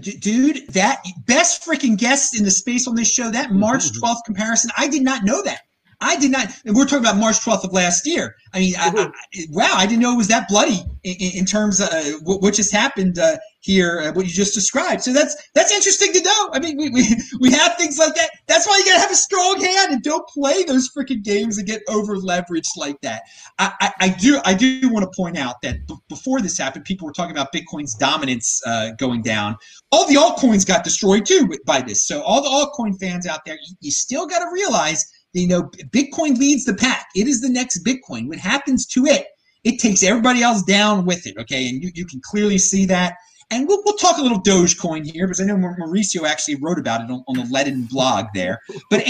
[0.00, 4.18] dude, that best freaking guest in the space on this show, that March 12th mm-hmm.
[4.26, 5.62] comparison, I did not know that.
[6.00, 6.48] I did not.
[6.64, 8.36] and we're talking about March 12th of last year.
[8.52, 8.98] I mean, mm-hmm.
[8.98, 12.02] I, I, wow, I didn't know it was that bloody in, in terms of uh,
[12.22, 15.02] what, what, just happened uh, here, uh, what you just described.
[15.02, 16.50] So that's that's interesting to know.
[16.52, 17.04] I mean, we, we,
[17.40, 18.30] we have things like that.
[18.46, 21.58] That's why you got to have a strong hand and don't play those freaking games
[21.58, 23.22] and get over leveraged like that.
[23.58, 26.84] I, I, I do I do want to point out that b- before this happened,
[26.84, 29.56] people were talking about Bitcoin's dominance uh, going down.
[29.92, 32.06] All the altcoins got destroyed too by this.
[32.06, 35.04] So all the altcoin fans out there, you, you still got to realize
[35.36, 37.06] you know, Bitcoin leads the pack.
[37.14, 38.28] It is the next Bitcoin.
[38.28, 39.26] What happens to it,
[39.64, 41.36] it takes everybody else down with it.
[41.38, 41.68] Okay.
[41.68, 43.14] And you, you can clearly see that.
[43.50, 47.02] And we'll, we'll talk a little Dogecoin here because I know Mauricio actually wrote about
[47.02, 48.60] it on, on the Ledn blog there.
[48.90, 49.04] But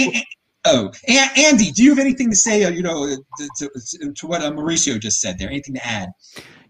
[0.66, 2.64] oh, Andy, do you have anything to say?
[2.64, 5.48] Uh, you know, to, to, to what uh, Mauricio just said there?
[5.48, 6.10] Anything to add?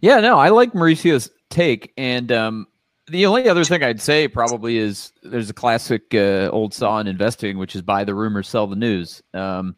[0.01, 2.66] Yeah, no, I like Mauricio's take, and um,
[3.09, 7.07] the only other thing I'd say probably is there's a classic uh, old saw in
[7.07, 9.23] investing, which is buy the rumor, sell the news.
[9.33, 9.77] Um,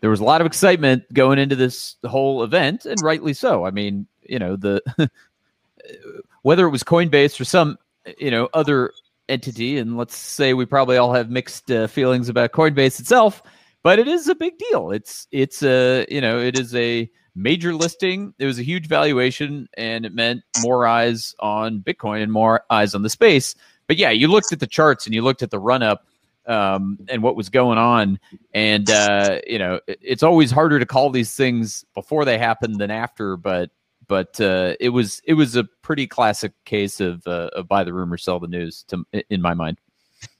[0.00, 3.64] there was a lot of excitement going into this whole event, and rightly so.
[3.64, 4.82] I mean, you know, the
[6.42, 7.78] whether it was Coinbase or some,
[8.18, 8.92] you know, other
[9.28, 13.42] entity, and let's say we probably all have mixed uh, feelings about Coinbase itself,
[13.82, 14.90] but it is a big deal.
[14.90, 18.34] It's it's a you know it is a major listing.
[18.38, 22.94] It was a huge valuation, and it meant more eyes on Bitcoin and more eyes
[22.94, 23.54] on the space.
[23.86, 26.06] But yeah, you looked at the charts and you looked at the run up
[26.46, 28.18] um, and what was going on,
[28.54, 32.90] and uh, you know it's always harder to call these things before they happen than
[32.90, 33.36] after.
[33.36, 33.70] But
[34.10, 37.92] but uh, it was it was a pretty classic case of, uh, of buy the
[37.92, 39.78] rumor, sell the news, to, in my mind.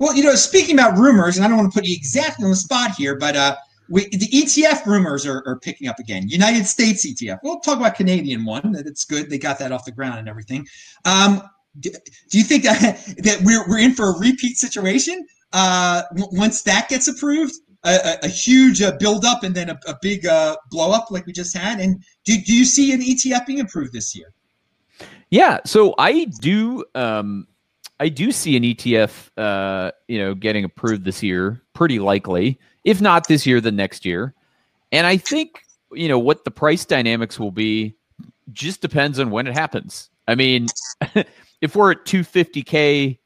[0.01, 2.51] Well, you know, speaking about rumors, and I don't want to put you exactly on
[2.51, 3.57] the spot here, but uh,
[3.91, 6.29] we, the ETF rumors are, are picking up again.
[6.29, 7.41] United States ETF.
[7.43, 8.73] We'll talk about Canadian one.
[8.73, 9.29] That it's good.
[9.29, 10.67] They got that off the ground and everything.
[11.05, 11.43] Um,
[11.79, 11.91] do,
[12.31, 16.89] do, you think that that we're we're in for a repeat situation uh, once that
[16.89, 17.55] gets approved?
[17.83, 21.11] A, a, a huge uh, build up and then a, a big uh, blow up
[21.11, 21.81] like we just had.
[21.81, 24.35] And do, do you see an ETF being approved this year?
[25.31, 26.85] Yeah, so I do.
[26.95, 27.47] Um,
[28.01, 32.59] I do see an ETF, uh, you know, getting approved this year, pretty likely.
[32.85, 34.35] If not this year, the next year.
[34.93, 35.63] And I think,
[35.93, 37.95] you know, what the price dynamics will be
[38.53, 40.11] just depends on when it happens.
[40.29, 40.67] I mean,
[41.61, 43.19] if we're at 250K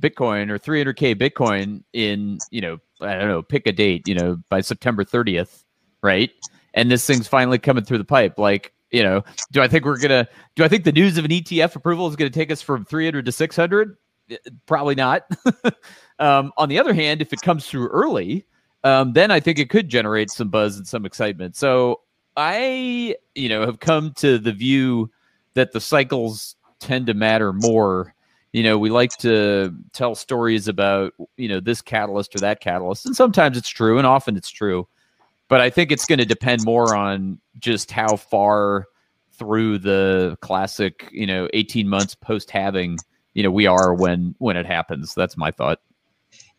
[0.00, 4.38] Bitcoin or 300K Bitcoin in, you know, I don't know, pick a date, you know,
[4.48, 5.64] by September 30th,
[6.02, 6.30] right?
[6.74, 8.38] And this thing's finally coming through the pipe.
[8.38, 11.24] Like, you know, do I think we're going to, do I think the news of
[11.24, 13.96] an ETF approval is going to take us from 300 to 600?
[14.66, 15.22] Probably not.
[16.18, 18.46] um, on the other hand, if it comes through early,
[18.84, 21.56] um, then I think it could generate some buzz and some excitement.
[21.56, 22.00] So
[22.36, 25.10] I, you know, have come to the view
[25.54, 28.14] that the cycles tend to matter more.
[28.52, 33.06] You know, we like to tell stories about, you know, this catalyst or that catalyst.
[33.06, 34.88] And sometimes it's true and often it's true.
[35.48, 38.86] But I think it's going to depend more on just how far
[39.32, 42.98] through the classic, you know, 18 months post halving,
[43.34, 45.14] you know, we are when when it happens.
[45.14, 45.80] That's my thought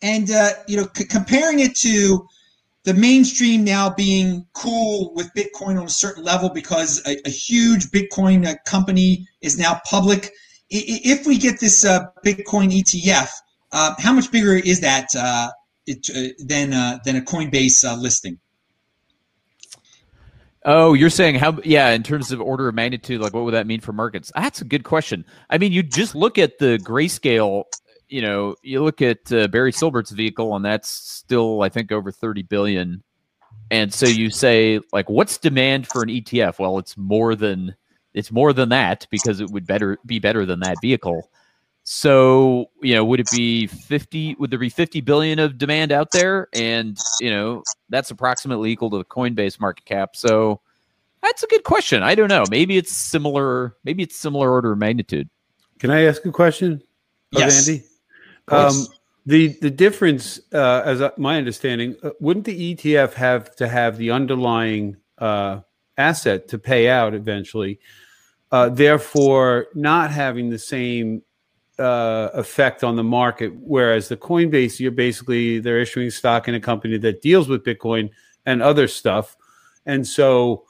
[0.02, 2.26] and uh, you know, c- comparing it to
[2.84, 7.86] the mainstream now being cool with Bitcoin on a certain level because a, a huge
[7.92, 10.26] Bitcoin uh, company is now public.
[10.72, 13.30] I- if we get this uh, Bitcoin ETF,
[13.72, 15.50] uh, how much bigger is that uh,
[15.88, 16.72] it, uh, than
[17.06, 18.40] than a Coinbase listing?
[20.66, 21.60] Oh, you're saying how?
[21.64, 24.32] Yeah, in terms of order of magnitude, like what would that mean for markets?
[24.36, 25.26] That's a good question.
[25.50, 27.66] I mean, you just look at the Grayscale.
[28.14, 32.12] You know, you look at uh, Barry Silbert's vehicle, and that's still, I think, over
[32.12, 33.02] thirty billion.
[33.72, 36.60] And so you say, like, what's demand for an ETF?
[36.60, 37.76] Well, it's more than
[38.14, 41.28] it's more than that because it would better be better than that vehicle.
[41.86, 46.12] So, you know, would it be 50 would there be 50 billion of demand out
[46.12, 50.16] there and, you know, that's approximately equal to the Coinbase market cap.
[50.16, 50.62] So,
[51.24, 52.04] that's a good question.
[52.04, 52.44] I don't know.
[52.52, 55.32] Maybe it's similar maybe it's similar order of magnitude.
[55.80, 56.74] Can I ask a question?
[57.34, 57.68] Of Yes.
[57.68, 57.84] Andy?
[58.50, 58.88] Um,
[59.26, 64.12] the the difference, uh, as my understanding, uh, wouldn't the ETF have to have the
[64.12, 65.62] underlying uh,
[65.98, 67.80] asset to pay out eventually?
[68.52, 71.24] Uh, therefore, not having the same
[71.80, 73.54] uh, effect on the market.
[73.56, 78.10] Whereas the Coinbase, you're basically they're issuing stock in a company that deals with Bitcoin
[78.46, 79.38] and other stuff,
[79.86, 80.66] and so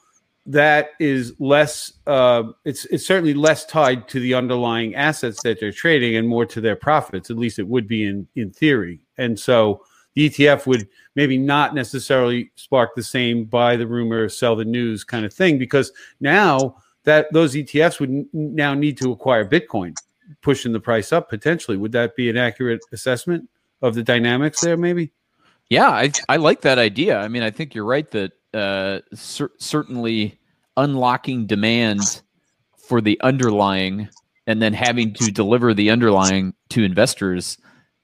[0.46, 1.94] that is less.
[2.06, 6.46] Uh, it's it's certainly less tied to the underlying assets that they're trading and more
[6.46, 7.30] to their profits.
[7.30, 9.00] At least it would be in in theory.
[9.18, 9.84] And so
[10.16, 15.04] the ETF would maybe not necessarily spark the same buy the rumor, sell the news
[15.04, 19.96] kind of thing because now that those ETFs would n- now need to acquire Bitcoin,
[20.42, 21.78] pushing the price up potentially.
[21.78, 23.50] Would that be an accurate assessment
[23.82, 24.78] of the dynamics there?
[24.78, 25.12] Maybe.
[25.70, 27.18] Yeah, I I like that idea.
[27.20, 30.40] I mean, I think you're right that uh, cer- certainly
[30.78, 32.22] unlocking demand
[32.78, 34.10] for the underlying
[34.48, 37.58] and then having to deliver the underlying to investors,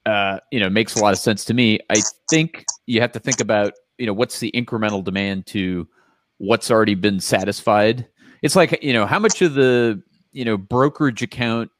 [0.06, 1.78] uh, you know, makes a lot of sense to me.
[1.90, 5.86] I think you have to think about, you know, what's the incremental demand to
[6.38, 8.06] what's already been satisfied.
[8.42, 11.70] It's like, you know, how much of the, you know, brokerage account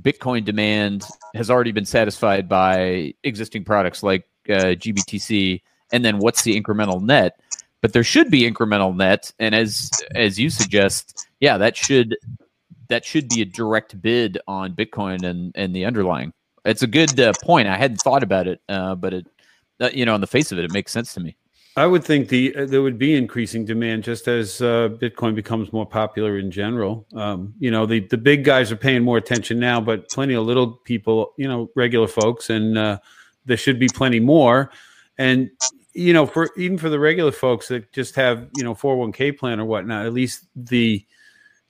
[0.00, 1.04] Bitcoin demand
[1.34, 7.00] has already been satisfied by existing products like uh, GBTC, and then what's the incremental
[7.00, 7.40] net?
[7.82, 12.16] But there should be incremental net, and as as you suggest, yeah, that should
[12.88, 16.32] that should be a direct bid on Bitcoin and and the underlying.
[16.64, 17.68] It's a good uh, point.
[17.68, 19.26] I hadn't thought about it, uh, but it,
[19.80, 21.36] uh, you know, on the face of it, it makes sense to me.
[21.76, 25.72] I would think the uh, there would be increasing demand just as uh, Bitcoin becomes
[25.72, 27.06] more popular in general.
[27.14, 30.44] Um, you know, the the big guys are paying more attention now, but plenty of
[30.44, 32.98] little people, you know, regular folks, and uh,
[33.46, 34.70] there should be plenty more.
[35.18, 35.50] And
[35.94, 39.60] you know, for even for the regular folks that just have you know 401k plan
[39.60, 41.04] or whatnot, at least the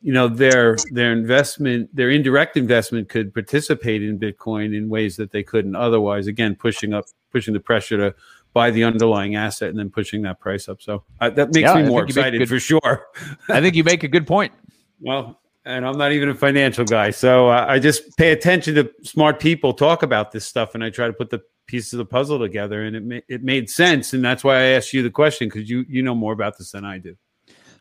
[0.00, 5.30] you know their their investment their indirect investment could participate in bitcoin in ways that
[5.30, 8.12] they couldn't otherwise again pushing up pushing the pressure to
[8.52, 11.82] buy the underlying asset and then pushing that price up so uh, that makes Yeah,
[11.82, 13.06] me more think you make excited good- for sure
[13.48, 14.52] I think you make a good point.
[15.00, 18.90] well and i'm not even a financial guy so uh, i just pay attention to
[19.02, 22.04] smart people talk about this stuff and i try to put the pieces of the
[22.04, 25.10] puzzle together and it, ma- it made sense and that's why i asked you the
[25.10, 27.16] question because you you know more about this than i do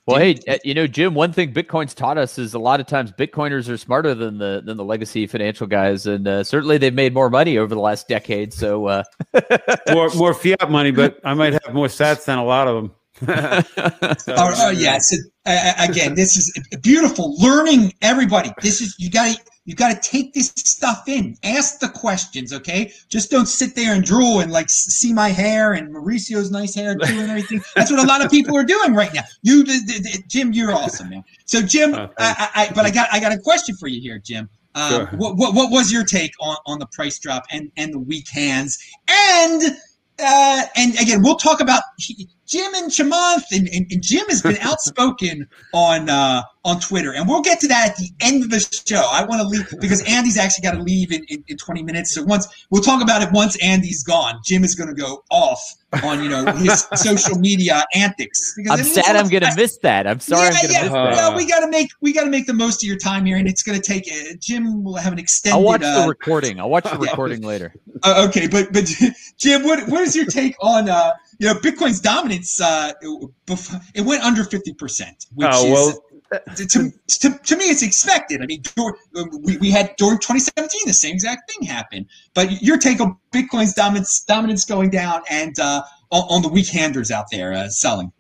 [0.08, 1.13] Well, hey, uh, you know, Jim.
[1.13, 4.63] One thing Bitcoin's taught us is a lot of times Bitcoiners are smarter than the
[4.65, 8.08] than the legacy financial guys, and uh, certainly they've made more money over the last
[8.08, 8.52] decade.
[8.52, 9.04] So, uh,
[9.91, 12.91] more more fiat money but i might have more sats than a lot of them
[13.21, 14.97] So- Oh, oh yeah.
[14.99, 17.36] So, uh, again, this is beautiful.
[17.39, 18.51] Learning everybody.
[18.62, 21.36] This is you got to you got to take this stuff in.
[21.43, 22.91] Ask the questions, okay?
[23.10, 26.95] Just don't sit there and drool and like see my hair and Mauricio's nice hair
[26.95, 27.62] too and everything.
[27.75, 29.21] That's what a lot of people are doing right now.
[29.43, 31.23] You, d- d- d- Jim, you're awesome, man.
[31.45, 32.49] So, Jim, Oh, I.
[32.55, 34.49] I, I, but I got I got a question for you here, Jim.
[34.73, 35.05] Um, Sure.
[35.17, 38.29] what, what what was your take on, on the price drop and and the weak
[38.29, 39.62] hands and
[40.23, 41.81] uh, and again, we'll talk about
[42.51, 47.27] Jim and Chamath, and, and, and Jim has been outspoken on uh, on Twitter, and
[47.27, 49.01] we'll get to that at the end of the show.
[49.09, 52.13] I want to leave because Andy's actually got to leave in, in, in 20 minutes.
[52.13, 54.41] So once we'll talk about it once Andy's gone.
[54.45, 55.61] Jim is going to go off
[56.03, 58.55] on you know his social media antics.
[58.69, 60.05] I'm sad I'm going to miss that.
[60.05, 60.83] I'm sorry I'm yeah, going to yeah.
[60.83, 61.13] miss Uh, that.
[61.13, 63.37] well, we got to make we got to make the most of your time here,
[63.37, 64.11] and it's going to take.
[64.11, 65.57] Uh, Jim will have an extended.
[65.57, 66.59] I'll watch uh, the recording.
[66.59, 67.09] I'll watch the yeah.
[67.09, 67.73] recording later.
[68.04, 68.85] Uh, okay, but but
[69.37, 71.12] Jim, what what is your take on uh,
[71.42, 72.62] you know Bitcoin's dominance?
[72.62, 72.94] Uh,
[73.48, 75.94] bef- it went under fifty percent, which oh well
[76.56, 78.42] to, to, to, to me it's expected.
[78.42, 78.63] I mean,
[79.42, 82.06] we, we had during 2017 the same exact thing happened.
[82.33, 85.81] But your take on Bitcoin's dominance dominance going down and uh,
[86.12, 88.12] on, on the weak handers out there uh, selling.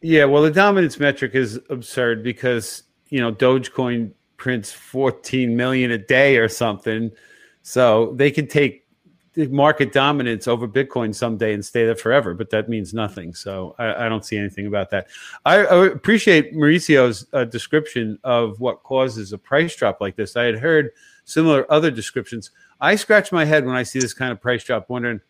[0.00, 5.98] Yeah, well, the dominance metric is absurd because you know Dogecoin prints 14 million a
[5.98, 7.10] day or something,
[7.62, 8.87] so they can take the
[9.46, 12.34] market dominance over Bitcoin someday and stay there forever.
[12.34, 13.34] But that means nothing.
[13.34, 15.08] So I, I don't see anything about that.
[15.44, 20.36] I, I appreciate Mauricio's uh, description of what causes a price drop like this.
[20.36, 20.90] I had heard
[21.24, 22.50] similar other descriptions.
[22.80, 25.20] I scratch my head when I see this kind of price drop, wondering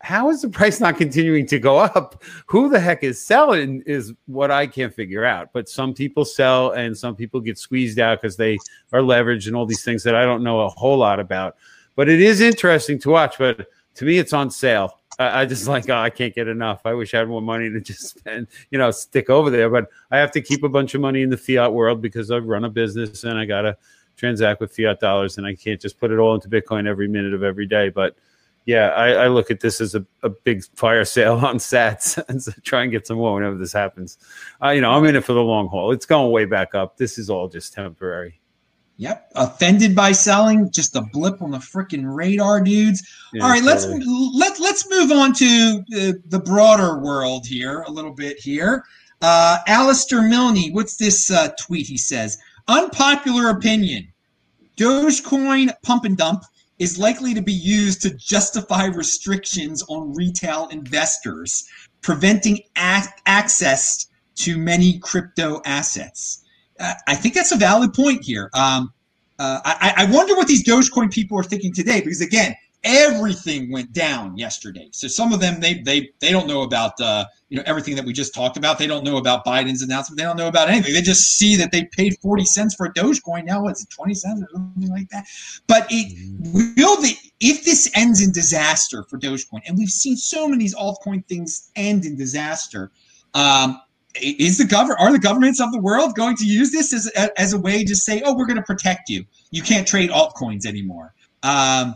[0.00, 2.22] how is the price not continuing to go up?
[2.46, 5.52] Who the heck is selling is what I can't figure out.
[5.52, 8.58] But some people sell and some people get squeezed out because they
[8.92, 11.56] are leveraged and all these things that I don't know a whole lot about.
[11.98, 13.38] But it is interesting to watch.
[13.38, 15.00] But to me, it's on sale.
[15.18, 16.82] I, I just like, oh, I can't get enough.
[16.84, 19.68] I wish I had more money to just spend, you know, stick over there.
[19.68, 22.38] But I have to keep a bunch of money in the fiat world because I
[22.38, 23.76] run a business and I got to
[24.16, 27.34] transact with fiat dollars and I can't just put it all into Bitcoin every minute
[27.34, 27.88] of every day.
[27.88, 28.14] But
[28.64, 32.40] yeah, I, I, look at this as a, a, big fire sale on sats and
[32.40, 34.18] so try and get some more whenever this happens.
[34.62, 35.90] Uh, you know, I'm in it for the long haul.
[35.90, 36.96] It's going way back up.
[36.96, 38.40] This is all just temporary.
[38.98, 39.30] Yep.
[39.36, 43.08] Offended by selling, just a blip on the freaking radar, dudes.
[43.32, 44.04] Yeah, all right, totally.
[44.04, 48.84] let's let let's move on to the, the broader world here a little bit here.
[49.22, 51.86] Uh, Alistair Milne, what's this uh, tweet?
[51.86, 54.12] He says, unpopular opinion:
[54.76, 56.42] Dogecoin pump and dump
[56.80, 61.68] is likely to be used to justify restrictions on retail investors,
[62.02, 66.44] preventing ac- access to many crypto assets.
[66.80, 68.50] I think that's a valid point here.
[68.54, 68.92] Um,
[69.38, 73.92] uh, I, I, wonder what these Dogecoin people are thinking today, because again, everything went
[73.92, 74.88] down yesterday.
[74.92, 78.04] So some of them they they they don't know about uh, you know everything that
[78.04, 78.78] we just talked about.
[78.78, 80.18] They don't know about Biden's announcement.
[80.18, 80.92] They don't know about anything.
[80.92, 83.44] They just see that they paid forty cents for a Dogecoin.
[83.44, 85.26] Now what's it twenty cents or something like that?
[85.66, 86.16] But it
[86.74, 90.74] will the if this ends in disaster for Dogecoin, and we've seen so many these
[90.74, 92.90] altcoin things end in disaster.
[93.34, 93.80] Um,
[94.14, 97.06] is the government are the governments of the world going to use this as,
[97.36, 99.24] as a way to say, oh, we're going to protect you.
[99.50, 101.14] You can't trade altcoins anymore.
[101.42, 101.94] Um,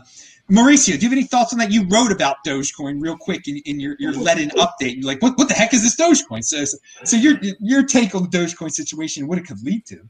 [0.51, 1.71] Mauricio, do you have any thoughts on that?
[1.71, 4.97] You wrote about Dogecoin real quick in, in your, your Ledn update.
[4.97, 6.43] You're like, what, what the heck is this Dogecoin?
[6.43, 10.01] So, so, so your your take on the Dogecoin situation, what it could lead to.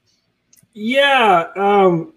[0.74, 1.48] Yeah.
[1.56, 2.14] Um,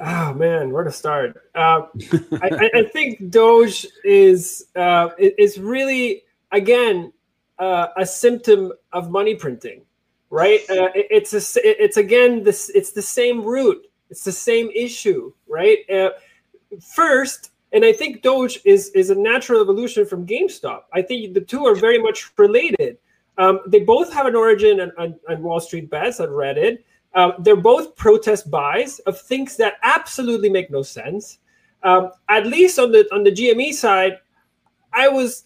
[0.00, 1.40] oh man, where to start?
[1.54, 1.82] Uh,
[2.42, 7.12] I, I, think Doge is uh, is really again
[7.58, 9.82] uh, a symptom of money printing,
[10.30, 10.60] right?
[10.70, 15.32] Uh, it, it's a, it's again this it's the same root, it's the same issue,
[15.48, 15.78] right?
[15.90, 16.10] Uh,
[16.94, 20.82] first, and I think Doge is is a natural evolution from GameStop.
[20.92, 22.98] I think the two are very much related.
[23.36, 26.78] Um, they both have an origin on, on, on Wall Street bets on Reddit.
[27.14, 31.38] Um, they're both protest buys of things that absolutely make no sense.
[31.84, 34.18] Um, at least on the on the GME side,
[34.92, 35.44] I was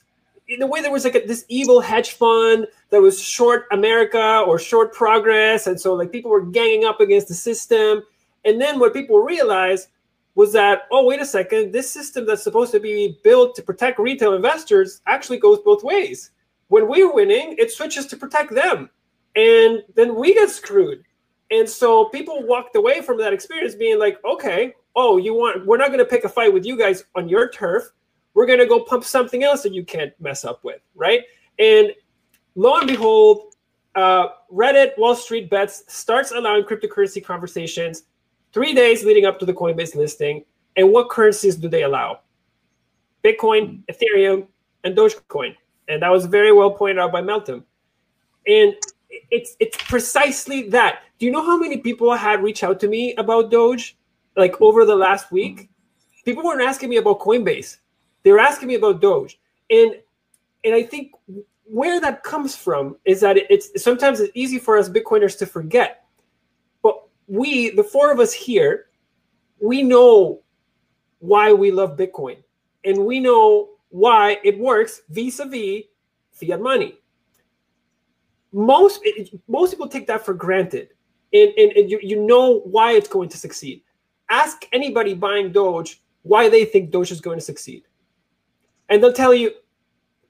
[0.49, 4.45] in a way there was like a, this evil hedge fund that was short America
[4.47, 8.03] or short progress, and so like people were ganging up against the system.
[8.45, 9.89] And then what people realized
[10.35, 13.99] was that oh wait a second, this system that's supposed to be built to protect
[13.99, 16.31] retail investors actually goes both ways.
[16.69, 18.91] When we're winning, it switches to protect them,
[19.37, 21.05] and then we get screwed.
[21.51, 25.77] And so people walked away from that experience being like, okay, oh, you want we're
[25.77, 27.93] not going to pick a fight with you guys on your turf
[28.35, 31.23] we're going to go pump something else that you can't mess up with, right?
[31.59, 31.93] And
[32.55, 33.55] lo and behold,
[33.95, 38.05] uh, Reddit Wall Street Bets starts allowing cryptocurrency conversations
[38.53, 40.45] three days leading up to the Coinbase listing.
[40.77, 42.21] And what currencies do they allow?
[43.23, 44.47] Bitcoin, Ethereum,
[44.85, 45.55] and Dogecoin.
[45.89, 47.65] And that was very well pointed out by Meltem.
[48.47, 48.75] And
[49.31, 51.03] it's it's precisely that.
[51.19, 53.97] Do you know how many people had reached out to me about Doge
[54.37, 55.69] like over the last week?
[56.25, 57.79] People weren't asking me about Coinbase.
[58.23, 59.39] They were asking me about Doge,
[59.71, 59.97] and
[60.65, 61.13] and I think
[61.65, 66.05] where that comes from is that it's sometimes it's easy for us Bitcoiners to forget,
[66.83, 68.87] but we, the four of us here,
[69.61, 70.43] we know
[71.19, 72.37] why we love Bitcoin,
[72.85, 75.85] and we know why it works vis-a-vis
[76.33, 76.99] fiat money.
[78.53, 79.07] Most
[79.49, 80.91] most people take that for granted,
[81.33, 83.83] and, and, and you, you know why it's going to succeed.
[84.31, 87.85] Ask anybody buying Doge why they think Doge is going to succeed
[88.93, 89.53] and they'll tell you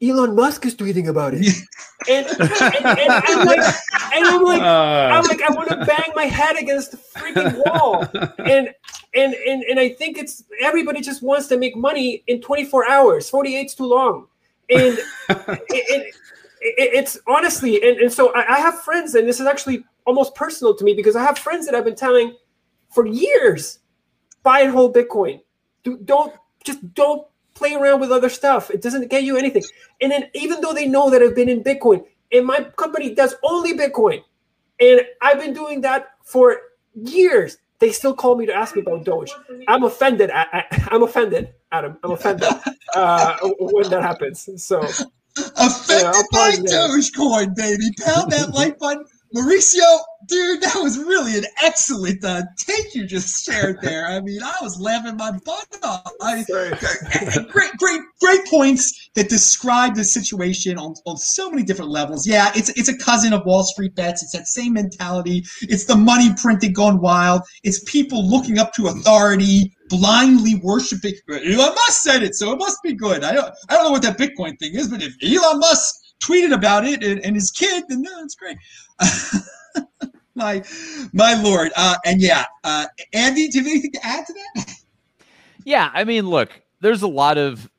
[0.02, 1.46] Elon Musk is tweeting about it.
[2.10, 3.74] and, and, and, I'm like,
[4.14, 5.10] and I'm like, uh.
[5.12, 8.02] I'm like, I want to bang my head against the freaking wall.
[8.38, 8.74] And
[9.14, 13.30] and and and I think it's everybody just wants to make money in 24 hours.
[13.30, 14.26] 48 is too long.
[14.70, 14.98] And
[15.28, 16.14] it, it,
[16.60, 20.34] it, it's honestly, and, and so I, I have friends, and this is actually almost
[20.34, 22.36] personal to me because I have friends that I've been telling
[22.90, 23.78] for years,
[24.42, 25.40] buy and hold Bitcoin.
[25.84, 26.34] Do, don't
[26.64, 27.26] just don't
[27.62, 28.70] play around with other stuff.
[28.70, 29.62] It doesn't get you anything.
[30.00, 33.34] And then even though they know that I've been in Bitcoin, and my company does
[33.44, 34.22] only Bitcoin,
[34.80, 36.56] and I've been doing that for
[36.94, 39.30] years, they still call me to ask me about Doge.
[39.68, 40.30] I'm offended.
[40.32, 41.98] I, am offended, Adam.
[42.02, 42.48] I'm offended
[42.94, 44.48] uh, when that happens.
[44.56, 47.88] So offended yeah, by Dogecoin, baby.
[48.04, 49.04] Pound that like button
[49.34, 54.06] Mauricio, dude, that was really an excellent uh, take you just shared there.
[54.06, 56.12] I mean, I was laughing my butt off.
[56.20, 56.44] I,
[57.50, 62.26] great, great, great points that describe the situation on, on so many different levels.
[62.26, 64.22] Yeah, it's it's a cousin of Wall Street bets.
[64.22, 65.44] It's that same mentality.
[65.62, 67.42] It's the money printing gone wild.
[67.62, 71.14] It's people looking up to authority, blindly worshiping.
[71.30, 73.24] Elon Musk said it, so it must be good.
[73.24, 76.52] I don't I don't know what that Bitcoin thing is, but if Elon Musk tweeted
[76.54, 78.56] about it and, and his kid, then no, it's great.
[80.34, 80.64] my
[81.12, 81.72] my lord.
[81.76, 84.74] Uh, and yeah, uh, Andy, do you have anything to add to that?
[85.64, 87.70] Yeah, I mean, look, there's a lot of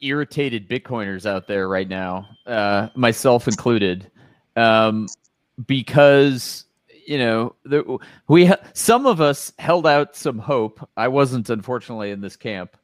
[0.00, 4.08] irritated Bitcoiners out there right now, uh, myself included,
[4.54, 5.08] um,
[5.66, 6.66] because
[7.04, 7.56] you know
[8.28, 10.88] we some of us held out some hope.
[10.96, 12.76] I wasn't, unfortunately, in this camp.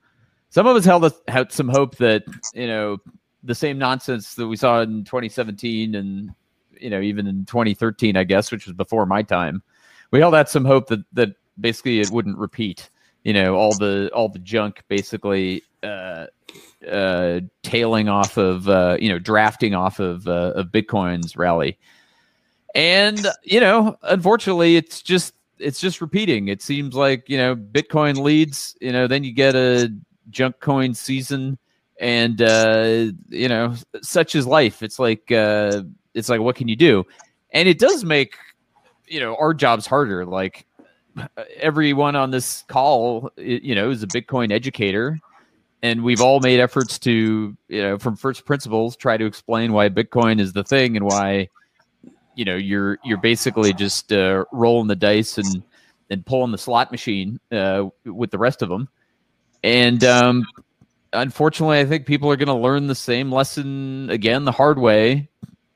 [0.51, 2.99] Some of us held out some hope that you know
[3.45, 6.35] the same nonsense that we saw in 2017 and
[6.83, 9.63] you know even in 2013 i guess which was before my time
[10.11, 11.31] we held out some hope that that
[11.61, 12.91] basically it wouldn't repeat
[13.25, 16.27] you know all the all the junk basically uh
[16.91, 21.79] uh tailing off of uh you know drafting off of uh, of bitcoin's rally
[22.75, 28.17] and you know unfortunately it's just it's just repeating it seems like you know bitcoin
[28.17, 29.93] leads you know then you get a
[30.31, 31.59] junk coin season
[32.03, 34.83] and uh, you know, such is life.
[34.83, 35.83] It's like uh,
[36.15, 37.05] it's like what can you do?
[37.53, 38.37] And it does make
[39.07, 40.25] you know our jobs harder.
[40.25, 40.67] Like
[41.59, 45.19] everyone on this call, you know, is a Bitcoin educator,
[45.83, 49.89] and we've all made efforts to you know from first principles try to explain why
[49.89, 51.49] Bitcoin is the thing and why
[52.35, 55.63] you know you're you're basically just uh, rolling the dice and
[56.11, 58.89] and pulling the slot machine uh, with the rest of them.
[59.65, 60.45] And um,
[61.13, 65.29] unfortunately, I think people are going to learn the same lesson again the hard way.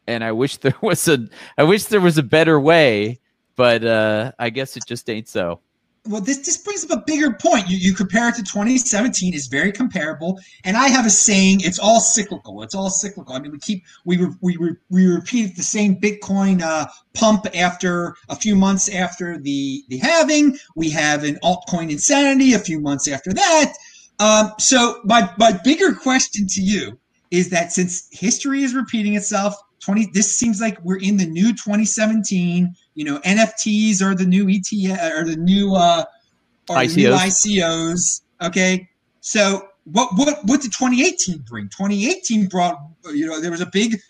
[0.07, 1.27] And I wish there was a,
[1.59, 3.21] I wish there was a better way,
[3.57, 5.61] but uh, I guess it just ain't so.
[6.09, 7.69] Well, this this brings up a bigger point.
[7.69, 11.81] You you compare it to 2017 is very comparable, and I have a saying: it's
[11.81, 12.63] all cyclical.
[12.63, 13.35] It's all cyclical.
[13.35, 18.15] I mean, we keep we we we, we repeat the same Bitcoin uh, pump after
[18.29, 20.57] a few months after the the halving.
[20.77, 23.73] We have an altcoin insanity a few months after that
[24.19, 26.99] um, so my my bigger question to you
[27.31, 29.55] is that since history is repeating itself,
[29.87, 32.75] 20 this seems like we're in the new 2017.
[32.95, 36.05] You know, NFTs are the new ETF or the new uh
[36.69, 36.95] or ICOs.
[36.95, 38.23] The new ICOs.
[38.43, 38.89] Okay.
[39.21, 41.69] So what what what did 2018 bring?
[41.69, 42.77] 2018 brought
[43.15, 44.01] you know there was a big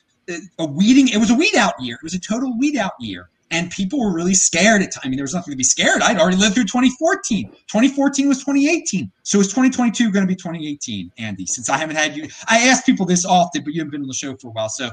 [0.59, 1.09] a weeding.
[1.09, 1.97] It was a weed out year.
[1.97, 5.03] It was a total weed out year and people were really scared at time.
[5.05, 6.03] I mean, there was nothing to be scared.
[6.03, 7.49] I'd already lived through 2014.
[7.49, 9.11] 2014 was 2018.
[9.22, 11.47] So is 2022 going to be 2018, Andy?
[11.47, 14.09] Since I haven't had you, I ask people this often, but you haven't been on
[14.09, 14.68] the show for a while.
[14.68, 14.90] So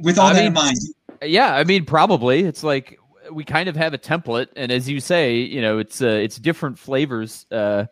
[0.00, 0.76] with all I that mean, in mind,
[1.22, 2.98] yeah, I mean, probably it's like
[3.30, 6.36] we kind of have a template, and as you say, you know, it's uh, it's
[6.36, 7.46] different flavors.
[7.50, 7.86] Uh,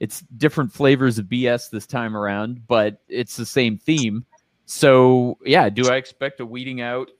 [0.00, 4.24] it's different flavors of BS this time around, but it's the same theme.
[4.66, 7.10] So yeah, do I expect a weeding out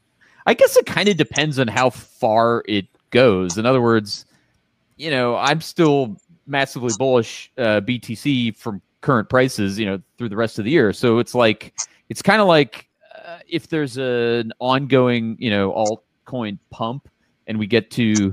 [0.48, 3.58] I guess it kind of depends on how far it goes.
[3.58, 4.24] In other words,
[4.96, 10.38] you know, I'm still massively bullish uh, BTC from current prices, you know, through the
[10.38, 10.94] rest of the year.
[10.94, 11.74] So it's like
[12.08, 15.70] it's kind of like uh, if there's an ongoing, you know,
[16.26, 17.10] altcoin pump
[17.46, 18.32] and we get to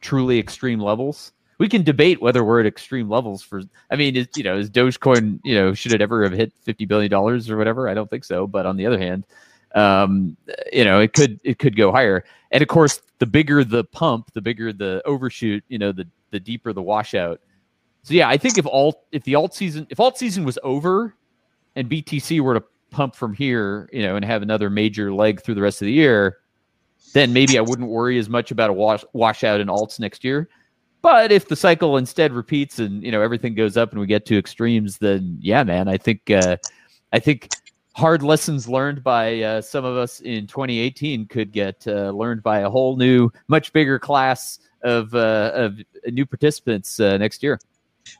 [0.00, 1.30] truly extreme levels.
[1.58, 3.62] We can debate whether we're at extreme levels for.
[3.88, 6.86] I mean, is, you know, is Dogecoin, you know, should it ever have hit fifty
[6.86, 7.88] billion dollars or whatever?
[7.88, 8.48] I don't think so.
[8.48, 9.24] But on the other hand,
[9.74, 10.36] um,
[10.72, 12.24] you know, it could it could go higher.
[12.50, 15.64] And of course, the bigger the pump, the bigger the overshoot.
[15.68, 17.40] You know, the the deeper the washout.
[18.02, 21.14] So yeah, I think if alt if the alt season if alt season was over,
[21.76, 25.54] and BTC were to pump from here, you know, and have another major leg through
[25.54, 26.38] the rest of the year,
[27.14, 30.48] then maybe I wouldn't worry as much about a wash washout in alts next year.
[31.00, 34.24] But if the cycle instead repeats and you know everything goes up and we get
[34.26, 36.56] to extremes, then yeah, man, I think uh,
[37.12, 37.48] I think
[37.94, 42.60] hard lessons learned by uh, some of us in 2018 could get uh, learned by
[42.60, 45.78] a whole new, much bigger class of uh, of
[46.10, 47.58] new participants uh, next year.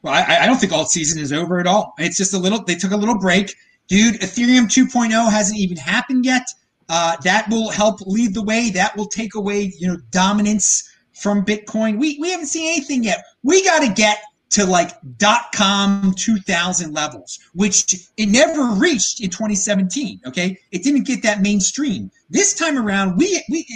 [0.02, 1.94] Well, I, I, don't think alt season is over at all.
[1.98, 2.62] It's just a little.
[2.62, 3.54] They took a little break,
[3.88, 4.20] dude.
[4.20, 6.46] Ethereum 2.0 hasn't even happened yet.
[6.88, 8.70] Uh, that will help lead the way.
[8.70, 11.98] That will take away, you know, dominance from Bitcoin.
[11.98, 13.24] We we haven't seen anything yet.
[13.42, 19.30] We got to get to like dot com 2000 levels, which it never reached in
[19.30, 20.20] 2017.
[20.26, 20.58] Okay.
[20.70, 22.10] It didn't get that mainstream.
[22.30, 23.66] This time around, we, we,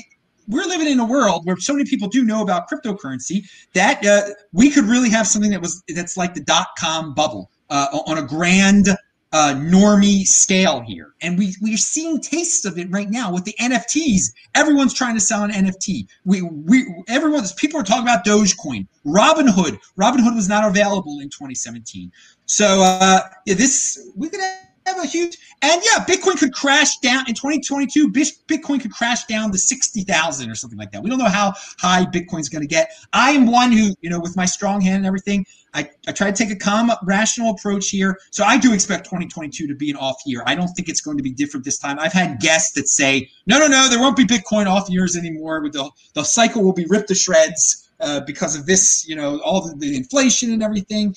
[0.49, 4.33] we're living in a world where so many people do know about cryptocurrency that uh,
[4.53, 8.19] we could really have something that was that's like the dot com bubble uh, on
[8.19, 8.89] a grand
[9.37, 11.13] uh, normie scale here.
[11.21, 14.33] And we, we're seeing tastes of it right now with the NFTs.
[14.55, 16.07] Everyone's trying to sell an NFT.
[16.25, 19.79] We, we, everyone's, people are talking about Dogecoin, Robinhood.
[20.01, 22.11] Robinhood was not available in 2017.
[22.47, 27.25] So, uh, yeah, this, we could have a huge and yeah bitcoin could crash down
[27.27, 31.25] in 2022 bitcoin could crash down to 60000 or something like that we don't know
[31.25, 34.81] how high bitcoin's going to get i am one who you know with my strong
[34.81, 35.45] hand and everything
[35.77, 39.67] I, I try to take a calm rational approach here so i do expect 2022
[39.69, 41.99] to be an off year i don't think it's going to be different this time
[42.01, 45.69] i've had guests that say no no no there won't be bitcoin off years anymore
[45.71, 49.61] the, the cycle will be ripped to shreds uh, because of this you know all
[49.69, 51.15] the, the inflation and everything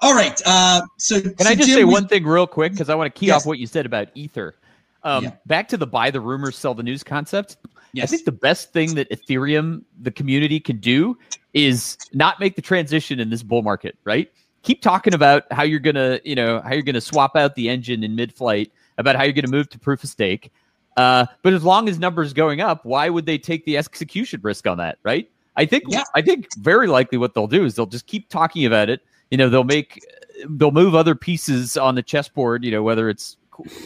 [0.00, 0.38] all right.
[0.44, 2.94] Uh, so can so I just Jim, say we- one thing real quick because I
[2.94, 3.36] want to key Yes.
[3.42, 4.54] off what you said about Ether.
[5.02, 5.30] Um, Yeah.
[5.46, 7.56] Back to the buy the rumors, sell the news concept.
[7.94, 8.04] Yes.
[8.04, 11.16] I think the best thing that Ethereum, the community, can do
[11.54, 13.96] is not make the transition in this bull market.
[14.04, 14.30] Right?
[14.62, 18.04] Keep talking about how you're gonna, you know, how you're gonna swap out the engine
[18.04, 20.52] in mid-flight, about how you're gonna move to proof of stake.
[20.96, 24.66] Uh, but as long as numbers going up, why would they take the execution risk
[24.66, 24.98] on that?
[25.02, 25.30] Right?
[25.56, 26.04] I think Yeah.
[26.14, 29.00] I think very likely what they'll do is they'll just keep talking about it.
[29.30, 30.00] You know, they'll make
[30.48, 32.64] they'll move other pieces on the chessboard.
[32.64, 33.36] You know, whether it's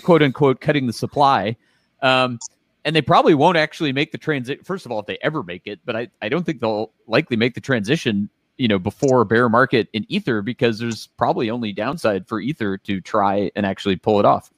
[0.03, 1.57] quote unquote cutting the supply.
[2.03, 2.39] Um,
[2.89, 4.65] and they probably won't actually make the transit.
[4.65, 7.37] First of all, if they ever make it, but I, I don't think they'll likely
[7.37, 12.27] make the transition, you know, before bear market in Ether because there's probably only downside
[12.27, 14.51] for Ether to try and actually pull it off.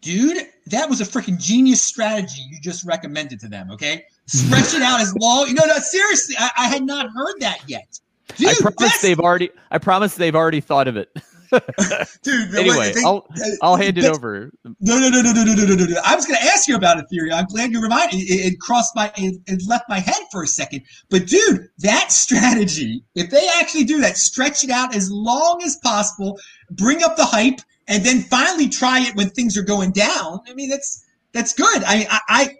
[0.00, 3.68] dude, that was a freaking genius strategy you just recommended to them.
[3.72, 5.48] Okay, stretch it out as long.
[5.48, 7.98] You know, no, seriously, I, I had not heard that yet.
[8.36, 9.50] Dude, I promise they've already.
[9.72, 11.10] I promise they've already thought of it.
[12.22, 12.54] dude.
[12.54, 13.26] anyway, I'll
[13.62, 14.50] I'll hand it over.
[14.80, 16.00] No, no, no, no, no, no, no, no, no, no.
[16.04, 17.32] I was going to ask you about Ethereum.
[17.34, 18.16] I'm glad you reminded.
[18.20, 20.82] It, it crossed my, it, it left my head for a second.
[21.10, 25.76] But dude, that strategy, if they actually do that, stretch it out as long as
[25.76, 26.38] possible,
[26.70, 30.40] bring up the hype, and then finally try it when things are going down.
[30.48, 31.82] I mean, that's that's good.
[31.84, 32.20] I I.
[32.28, 32.56] I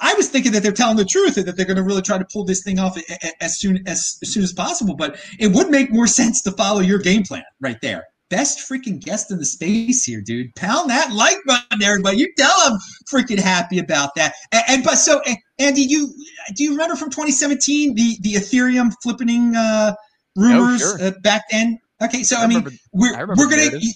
[0.00, 2.18] I was thinking that they're telling the truth and that they're going to really try
[2.18, 2.98] to pull this thing off
[3.40, 4.96] as soon as, as soon as possible.
[4.96, 8.04] But it would make more sense to follow your game plan right there.
[8.32, 10.54] Best freaking guest in the space here, dude.
[10.56, 12.16] Pound that like button, everybody.
[12.16, 12.78] You tell them
[13.12, 14.32] freaking happy about that.
[14.52, 15.20] And, and but so
[15.58, 16.14] Andy, you
[16.54, 19.92] do you remember from 2017 the the Ethereum flipping uh,
[20.34, 21.08] rumors Oh, sure.
[21.08, 21.78] uh, back then?
[22.02, 23.92] Okay, so I, mean, remember- we're I we're gonna you,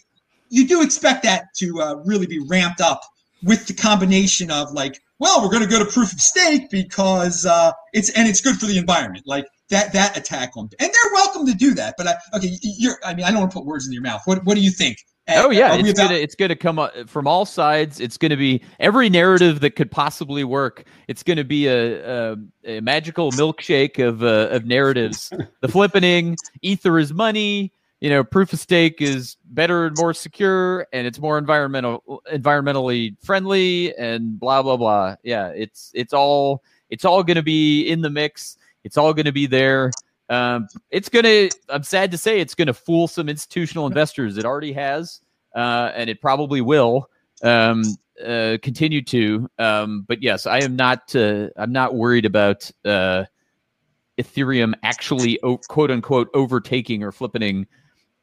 [0.51, 3.01] you do expect that to uh, really be ramped up
[3.43, 7.73] with the combination of like, well, we're gonna go to proof of stake because uh,
[7.95, 11.47] it's and it's good for the environment, like that that attack on, and they're welcome
[11.47, 11.95] to do that.
[11.99, 14.23] But I, okay, you're I mean, I don't want to put words in your mouth.
[14.25, 14.99] What what do you think?
[15.29, 17.99] Oh yeah, it's about- gonna it's gonna come up from all sides.
[17.99, 20.85] It's gonna be every narrative that could possibly work.
[21.09, 25.31] It's gonna be a, a, a magical milkshake of uh, of narratives.
[25.61, 27.73] the flippening, ether is money.
[28.01, 33.17] You know, proof of stake is better and more secure, and it's more environmental environmentally
[33.25, 35.17] friendly, and blah blah blah.
[35.25, 38.59] Yeah, it's it's all it's all gonna be in the mix.
[38.87, 39.91] It's all gonna be there.
[40.31, 41.49] Um, it's gonna.
[41.69, 44.39] I'm sad to say it's gonna fool some institutional investors.
[44.39, 45.21] It already has,
[45.55, 47.11] uh, and it probably will
[47.43, 47.83] um,
[48.25, 49.51] uh, continue to.
[49.59, 51.15] Um, but yes, I am not.
[51.15, 53.25] Uh, I'm not worried about uh,
[54.19, 57.67] Ethereum actually quote unquote overtaking or flipping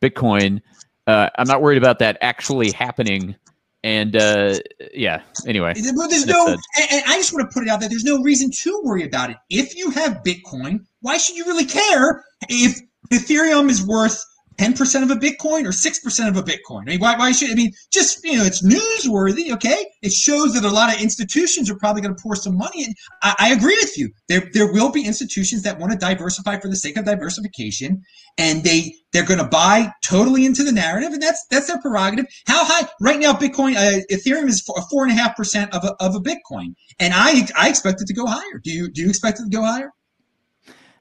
[0.01, 0.61] Bitcoin.
[1.05, 3.36] Uh, I'm not worried about that actually happening.
[3.84, 4.60] And uh,
[4.94, 5.22] yeah.
[5.46, 6.60] Anyway, there's no, and,
[6.90, 7.90] and I just want to put it out there.
[7.90, 9.38] There's no reason to worry about it.
[9.50, 12.80] If you have Bitcoin, why should you really care if
[13.12, 14.24] Ethereum is worth
[14.58, 16.82] 10% of a Bitcoin or 6% of a Bitcoin?
[16.82, 19.86] I mean, why, why should, I mean, just, you know, it's newsworthy, okay?
[20.01, 22.93] It shows that a lot of institutions are probably going to pour some money in.
[23.22, 24.12] I, I agree with you.
[24.30, 28.01] There, there will be institutions that want to diversify for the sake of diversification,
[28.38, 32.26] and they, they're going to buy totally into the narrative, and that's that's their prerogative.
[32.47, 33.34] How high right now?
[33.34, 36.74] Bitcoin, uh, Ethereum is four four and a half percent of a, of a Bitcoin,
[36.99, 38.60] and I I expect it to go higher.
[38.64, 39.91] Do you do you expect it to go higher?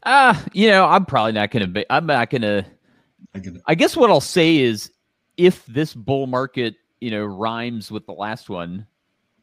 [0.05, 1.85] uh, you know, I'm probably not going to be.
[1.89, 2.65] I'm not going to.
[3.35, 3.63] I get it.
[3.67, 4.91] I guess what I'll say is
[5.37, 8.87] if this bull market, you know, rhymes with the last one,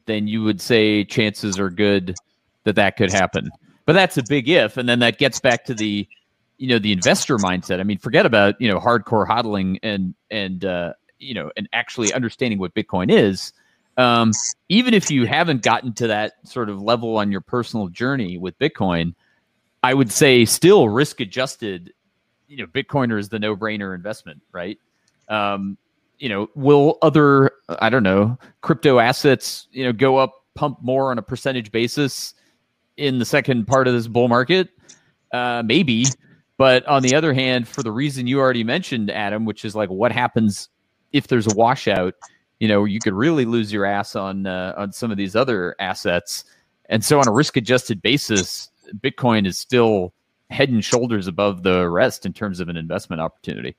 [0.06, 2.14] then you would say chances are good
[2.64, 3.50] that that could happen.
[3.86, 6.06] But that's a big if, and then that gets back to the,
[6.58, 7.80] you know, the investor mindset.
[7.80, 12.12] I mean, forget about you know hardcore hodling and and uh, you know and actually
[12.12, 13.52] understanding what Bitcoin is.
[13.96, 14.32] Um,
[14.68, 18.58] even if you haven't gotten to that sort of level on your personal journey with
[18.58, 19.14] Bitcoin,
[19.82, 21.92] I would say still risk adjusted
[22.50, 24.78] you know bitcoiner is the no-brainer investment right?
[25.28, 25.78] Um
[26.18, 31.10] you know will other i don't know crypto assets you know go up pump more
[31.10, 32.34] on a percentage basis
[32.98, 34.68] in the second part of this bull market?
[35.32, 36.04] Uh maybe.
[36.58, 39.88] But on the other hand for the reason you already mentioned adam which is like
[39.88, 40.68] what happens
[41.12, 42.14] if there's a washout
[42.60, 45.74] you know, you could really lose your ass on uh, on some of these other
[45.80, 46.44] assets.
[46.88, 48.70] And so, on a risk adjusted basis,
[49.00, 50.12] Bitcoin is still
[50.50, 53.76] head and shoulders above the rest in terms of an investment opportunity.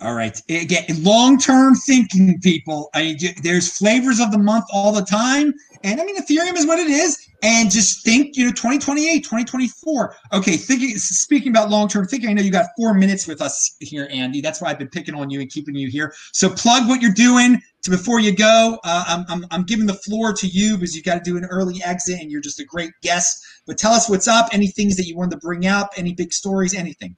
[0.00, 0.38] All right.
[0.50, 2.90] Again, long term thinking, people.
[2.94, 5.54] I mean, there's flavors of the month all the time.
[5.84, 7.26] And I mean, Ethereum is what it is.
[7.42, 10.16] And just think, you know, 2028, 2024.
[10.34, 10.56] Okay.
[10.56, 14.08] Thinking, speaking about long term thinking, I know you got four minutes with us here,
[14.10, 14.42] Andy.
[14.42, 16.12] That's why I've been picking on you and keeping you here.
[16.32, 18.78] So plug what you're doing before you go.
[18.84, 21.44] Uh, I'm, I'm, I'm giving the floor to you because you got to do an
[21.46, 23.44] early exit and you're just a great guest.
[23.66, 26.32] But tell us what's up, any things that you wanted to bring up, any big
[26.32, 27.16] stories, anything.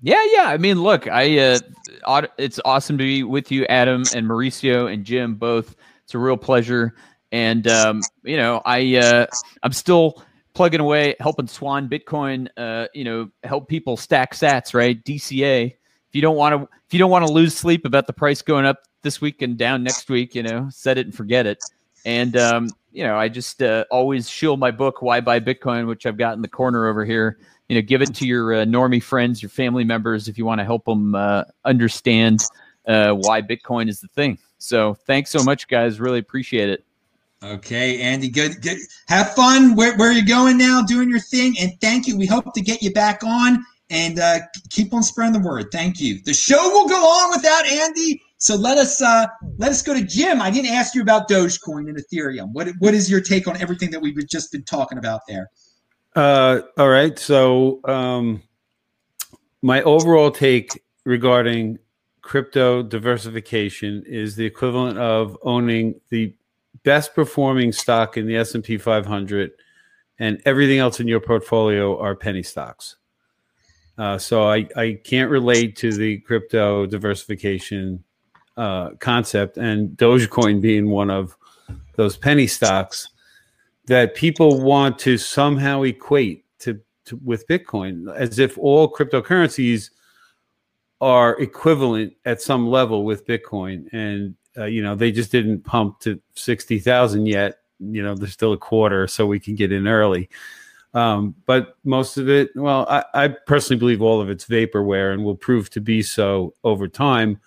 [0.00, 0.44] Yeah, yeah.
[0.44, 5.04] I mean, look, I uh, it's awesome to be with you, Adam and Mauricio and
[5.04, 5.34] Jim.
[5.34, 5.74] Both,
[6.04, 6.94] it's a real pleasure.
[7.32, 9.26] And um, you know, I uh,
[9.62, 10.22] I'm still
[10.54, 12.48] plugging away, helping Swan Bitcoin.
[12.56, 15.02] Uh, you know, help people stack Sats, right?
[15.04, 15.66] DCA.
[15.66, 18.40] If you don't want to, if you don't want to lose sleep about the price
[18.40, 21.58] going up this week and down next week, you know, set it and forget it.
[22.04, 26.04] And um, you know, I just uh, always shield my book, Why Buy Bitcoin, which
[26.04, 27.38] I've got in the corner over here
[27.68, 30.58] you know, give it to your uh, normie friends, your family members, if you want
[30.58, 32.42] to help them uh, understand
[32.86, 34.38] uh, why Bitcoin is the thing.
[34.56, 36.00] So thanks so much, guys.
[36.00, 36.84] Really appreciate it.
[37.42, 38.78] Okay, Andy, good, good.
[39.06, 39.76] Have fun.
[39.76, 40.82] Where, where are you going now?
[40.82, 42.16] Doing your thing, and thank you.
[42.16, 44.40] We hope to get you back on and uh,
[44.70, 45.66] keep on spreading the word.
[45.70, 46.20] Thank you.
[46.24, 48.20] The show will go on without Andy.
[48.38, 49.26] So let us uh,
[49.58, 50.40] let us go to Jim.
[50.40, 52.52] I didn't ask you about Dogecoin and Ethereum.
[52.52, 55.50] What what is your take on everything that we've just been talking about there?
[56.14, 57.18] Uh, all right.
[57.18, 58.42] So, um,
[59.60, 61.78] my overall take regarding
[62.22, 66.34] crypto diversification is the equivalent of owning the
[66.84, 69.50] best performing stock in the S&P 500
[70.18, 72.96] and everything else in your portfolio are penny stocks.
[73.96, 78.04] Uh, so I, I can't relate to the crypto diversification
[78.58, 81.36] uh, concept and Dogecoin being one of
[81.96, 83.08] those penny stocks
[83.86, 89.90] that people want to somehow equate to, to with Bitcoin as if all cryptocurrencies
[91.00, 96.00] are equivalent at some level with Bitcoin, and uh, you know they just didn't pump
[96.00, 97.58] to sixty thousand yet.
[97.78, 100.28] You know, there's still a quarter, so we can get in early.
[100.94, 105.22] Um, but most of it, well, I, I, personally believe all of it's vaporware and
[105.22, 107.38] will prove to be so over time.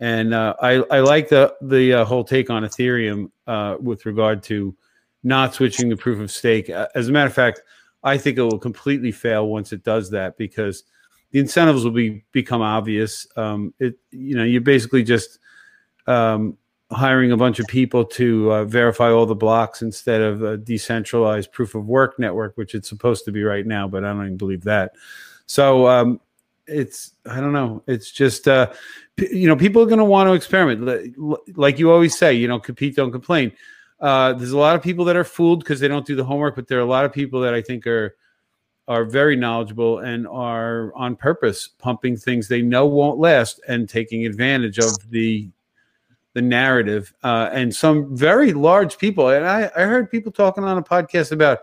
[0.00, 4.42] And uh, I, I, like the the uh, whole take on Ethereum uh, with regard
[4.44, 4.76] to
[5.22, 6.68] not switching the proof of stake.
[6.68, 7.62] As a matter of fact,
[8.04, 10.84] I think it will completely fail once it does that because
[11.30, 13.26] the incentives will be become obvious.
[13.36, 15.38] Um, it you know you're basically just
[16.06, 16.58] um,
[16.90, 21.52] hiring a bunch of people to uh, verify all the blocks instead of a decentralized
[21.52, 24.36] proof of work network, which it's supposed to be right now, but I don't even
[24.36, 24.92] believe that.
[25.46, 26.20] So um,
[26.66, 27.82] it's I don't know.
[27.86, 28.72] It's just uh,
[29.16, 31.16] you know people are going to want to experiment,
[31.56, 32.34] like you always say.
[32.34, 33.52] You know, compete, don't complain.
[34.00, 36.54] Uh, there's a lot of people that are fooled because they don't do the homework,
[36.54, 38.16] but there are a lot of people that I think are
[38.88, 44.26] are very knowledgeable and are on purpose pumping things they know won't last and taking
[44.26, 45.48] advantage of the
[46.34, 47.14] the narrative.
[47.24, 51.32] Uh, and some very large people, and I, I heard people talking on a podcast
[51.32, 51.60] about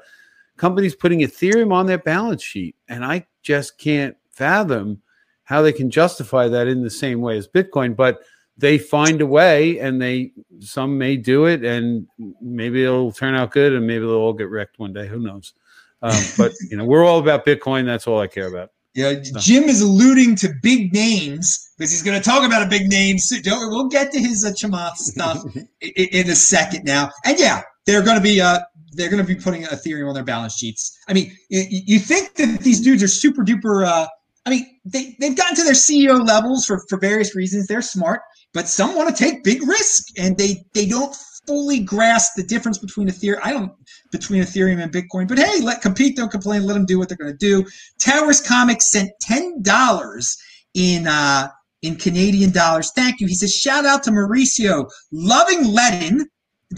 [0.57, 5.01] companies putting Ethereum on their balance sheet, and I just can't fathom
[5.45, 7.95] how they can justify that in the same way as Bitcoin.
[7.95, 8.21] But
[8.57, 12.07] they find a way and they some may do it and
[12.41, 15.07] maybe it'll turn out good and maybe they'll all get wrecked one day.
[15.07, 15.53] Who knows?
[16.01, 17.85] Um, but you know we're all about bitcoin.
[17.85, 18.71] That's all i care about.
[18.93, 19.39] Yeah so.
[19.39, 23.17] jim is alluding to big names because he's going to talk about a big name
[23.17, 25.65] so don't we'll get to his uh, chamath stuff in,
[26.11, 27.09] in, a second now.
[27.25, 28.59] And yeah they're going to be uh
[28.91, 30.99] they're going to be putting ethereum on their balance sheets.
[31.07, 34.07] I mean you, you think that these dudes are super duper uh
[34.45, 37.67] I mean, they, they've gotten to their CEO levels for, for various reasons.
[37.67, 38.21] They're smart
[38.53, 41.15] but some want to take big risk and they they don't
[41.47, 43.73] fully grasp the difference between ethereum i don't
[44.13, 45.27] between ethereum and bitcoin.
[45.27, 47.67] But hey let compete don't complain let them do what they're going to do.
[47.99, 50.37] Towers comics sent $10
[50.75, 51.49] in uh
[51.81, 52.91] in canadian dollars.
[52.95, 53.27] Thank you.
[53.27, 55.75] He says shout out to mauricio loving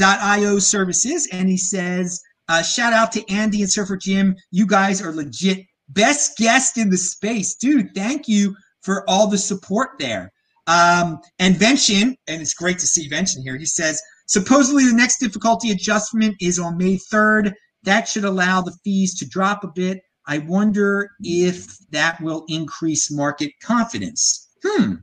[0.01, 1.27] io services.
[1.31, 4.35] And he says uh, shout out to andy and surfer jim.
[4.51, 9.37] You guys are legit best guest in the space dude thank you for all the
[9.37, 10.31] support there
[10.67, 13.57] um, and Vention, and it's great to see Vention here.
[13.57, 17.53] He says supposedly the next difficulty adjustment is on May 3rd.
[17.83, 20.01] That should allow the fees to drop a bit.
[20.27, 24.49] I wonder if that will increase market confidence.
[24.63, 24.95] Hmm.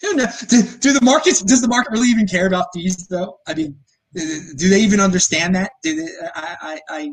[0.00, 1.42] Do, do the markets?
[1.42, 3.38] Does the market really even care about fees, though?
[3.48, 3.76] I mean,
[4.14, 5.72] do they even understand that?
[5.82, 7.10] Do they, I, I, I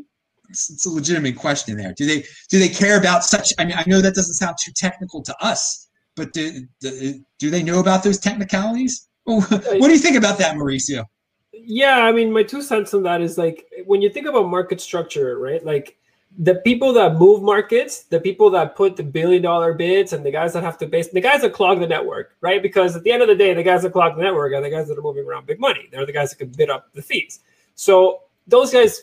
[0.48, 1.92] it's a legitimate question there.
[1.94, 3.52] Do they do they care about such?
[3.58, 7.50] I mean, I know that doesn't sound too technical to us, but do, do, do
[7.50, 9.08] they know about those technicalities?
[9.24, 11.04] what do you think about that, Mauricio?
[11.52, 14.80] Yeah, I mean, my two cents on that is like when you think about market
[14.80, 15.64] structure, right?
[15.64, 15.98] Like
[16.38, 20.30] the people that move markets, the people that put the billion dollar bids, and the
[20.30, 22.62] guys that have to base the guys that clog the network, right?
[22.62, 24.70] Because at the end of the day, the guys that clog the network are the
[24.70, 25.88] guys that are moving around big money.
[25.90, 27.40] They're the guys that can bid up the fees.
[27.74, 29.02] So those guys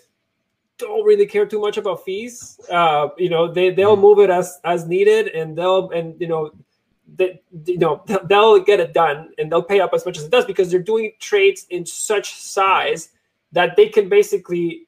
[0.78, 2.60] don't really care too much about fees.
[2.70, 6.52] Uh, you know, they they'll move it as as needed, and they'll and you know.
[7.18, 10.32] They, you know they'll get it done and they'll pay up as much as it
[10.32, 13.10] does because they're doing trades in such size
[13.52, 14.88] that they can basically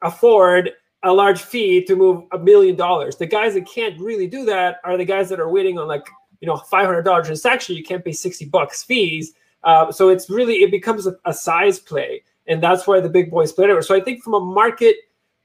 [0.00, 3.16] afford a large fee to move a million dollars.
[3.16, 6.06] The guys that can't really do that are the guys that are waiting on like
[6.40, 7.76] you know five hundred dollar transaction.
[7.76, 9.34] You can't pay sixty bucks fees.
[9.62, 13.30] Uh, so it's really it becomes a, a, size play, and that's why the big
[13.30, 13.82] boys play over.
[13.82, 14.96] So I think from a market,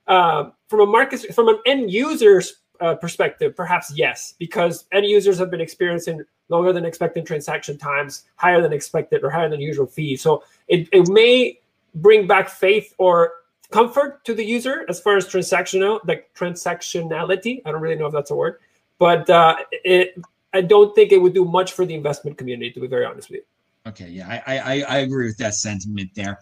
[0.08, 5.38] uh, from a market, from an end user's uh, perspective, perhaps yes, because end users
[5.38, 9.86] have been experiencing longer than expected transaction times, higher than expected or higher than usual
[9.86, 10.22] fees.
[10.22, 11.60] So it, it may
[11.95, 13.34] bring back faith or
[13.72, 17.62] comfort to the user as far as transactional, like transactionality.
[17.66, 18.58] I don't really know if that's a word,
[18.99, 20.22] but uh, it,
[20.54, 23.30] I don't think it would do much for the investment community, to be very honest
[23.30, 23.43] with you.
[23.89, 26.38] Okay, yeah, I I, I agree with that sentiment there.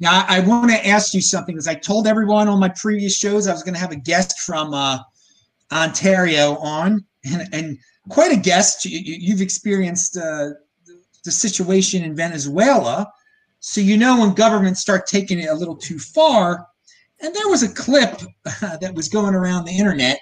[0.00, 3.46] Now I want to ask you something because I told everyone on my previous shows
[3.46, 4.98] I was going to have a guest from uh,
[5.70, 7.78] Ontario on, and, and
[8.08, 8.84] quite a guest.
[8.84, 10.50] You, have experienced uh,
[11.24, 13.10] the situation in Venezuela,
[13.60, 16.66] so you know when governments start taking it a little too far.
[17.20, 18.20] And there was a clip
[18.62, 20.18] uh, that was going around the internet.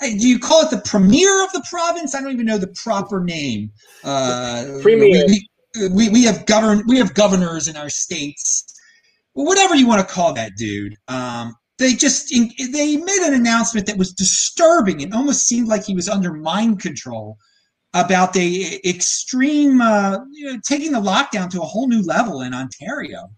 [0.00, 2.14] Do you call it the premier of the province?
[2.14, 3.72] I don't even know the proper name.
[4.04, 5.24] Uh, premier.
[5.26, 5.48] We,
[5.88, 8.75] we, we have govern we have governors in our states.
[9.44, 10.96] Whatever you want to call that dude.
[11.08, 15.94] Um, they just they made an announcement that was disturbing and almost seemed like he
[15.94, 17.36] was under mind control
[17.92, 22.54] about the extreme uh, you know, taking the lockdown to a whole new level in
[22.54, 23.28] Ontario.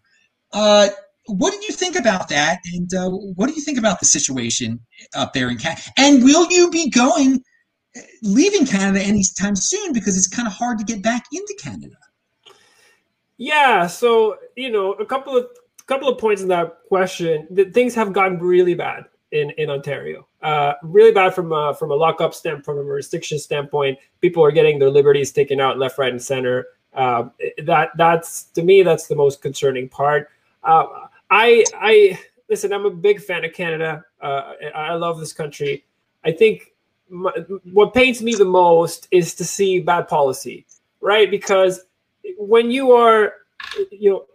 [0.52, 0.88] Uh,
[1.26, 2.60] what did you think about that?
[2.72, 4.80] And uh, what do you think about the situation
[5.14, 5.82] up there in Canada?
[5.96, 7.42] And will you be going,
[8.22, 11.96] leaving Canada anytime soon because it's kind of hard to get back into Canada?
[13.36, 13.88] Yeah.
[13.88, 15.46] So you know, a couple of
[15.88, 17.46] couple of points in that question.
[17.50, 20.26] That things have gotten really bad in in Ontario.
[20.42, 23.98] Uh, really bad from a, from a lockup standpoint, from a restriction standpoint.
[24.20, 26.66] People are getting their liberties taken out left, right, and center.
[26.94, 27.28] Uh,
[27.64, 30.28] that that's to me that's the most concerning part.
[30.62, 30.86] Uh,
[31.30, 32.18] I I
[32.48, 32.72] listen.
[32.72, 34.04] I'm a big fan of Canada.
[34.20, 35.84] Uh, I love this country.
[36.24, 36.72] I think
[37.08, 37.32] my,
[37.72, 40.66] what pains me the most is to see bad policy,
[41.00, 41.30] right?
[41.30, 41.80] Because
[42.36, 43.34] when you are,
[43.90, 44.26] you know,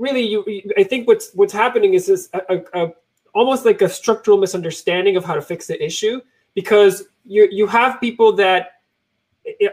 [0.00, 0.44] really, you.
[0.76, 2.92] I think what's what's happening is this a, a,
[3.34, 6.20] almost like a structural misunderstanding of how to fix the issue
[6.54, 8.80] because you you have people that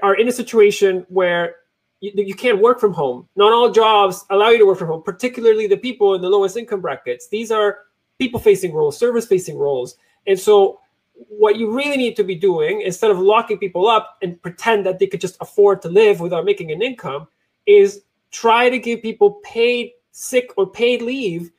[0.04, 1.56] are in a situation where
[2.02, 3.28] you, you can't work from home.
[3.36, 6.58] Not all jobs allow you to work from home, particularly the people in the lowest
[6.58, 7.28] income brackets.
[7.30, 7.80] These are
[8.20, 9.98] people facing roles, service facing roles.
[10.28, 10.82] And so,
[11.30, 15.00] what you really need to be doing instead of locking people up and pretend that
[15.00, 17.28] they could just afford to live without making an income
[17.66, 21.52] is try to give people paid sick or paid leave,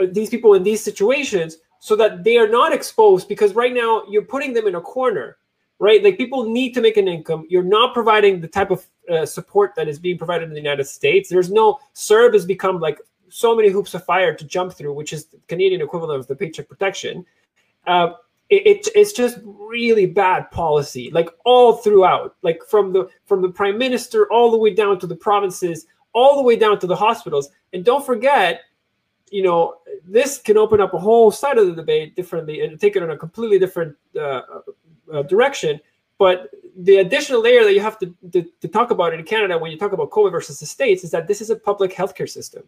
[0.00, 4.02] uh, these people in these situations, so that they are not exposed because right now
[4.08, 5.36] you're putting them in a corner
[5.82, 6.04] right?
[6.04, 7.44] Like people need to make an income.
[7.50, 10.84] You're not providing the type of uh, support that is being provided in the United
[10.84, 11.28] States.
[11.28, 15.12] There's no CERB has become like so many hoops of fire to jump through, which
[15.12, 17.26] is the Canadian equivalent of the paycheck protection.
[17.84, 18.12] Uh,
[18.48, 23.48] it, it, it's just really bad policy, like all throughout, like from the from the
[23.48, 26.96] prime minister all the way down to the provinces, all the way down to the
[26.96, 27.50] hospitals.
[27.72, 28.62] And don't forget,
[29.30, 32.96] you know, this can open up a whole side of the debate differently and take
[32.96, 34.42] it in a completely different uh,
[35.12, 35.80] uh, direction.
[36.18, 39.70] But the additional layer that you have to, to, to, talk about in Canada when
[39.70, 42.62] you talk about COVID versus the States is that this is a public healthcare system.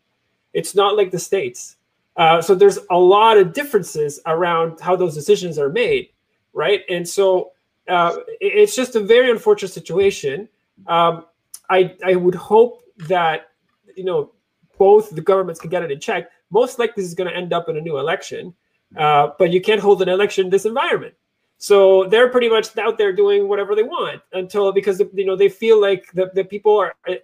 [0.53, 1.77] It's not like the States.
[2.17, 6.11] Uh, so there's a lot of differences around how those decisions are made,
[6.53, 6.83] right?
[6.89, 7.53] And so
[7.89, 10.49] uh, it's just a very unfortunate situation.
[10.87, 11.27] Um,
[11.71, 13.49] I, I would hope that,
[13.97, 14.33] you know,
[14.79, 16.31] both the governments can get it in check.
[16.51, 18.55] Most likely this is going to end up in a new election,
[18.97, 21.15] uh, but you can't hold an election in this environment.
[21.59, 25.49] So they're pretty much out there doing whatever they want until because you know they
[25.49, 27.15] feel like the, the people are, uh,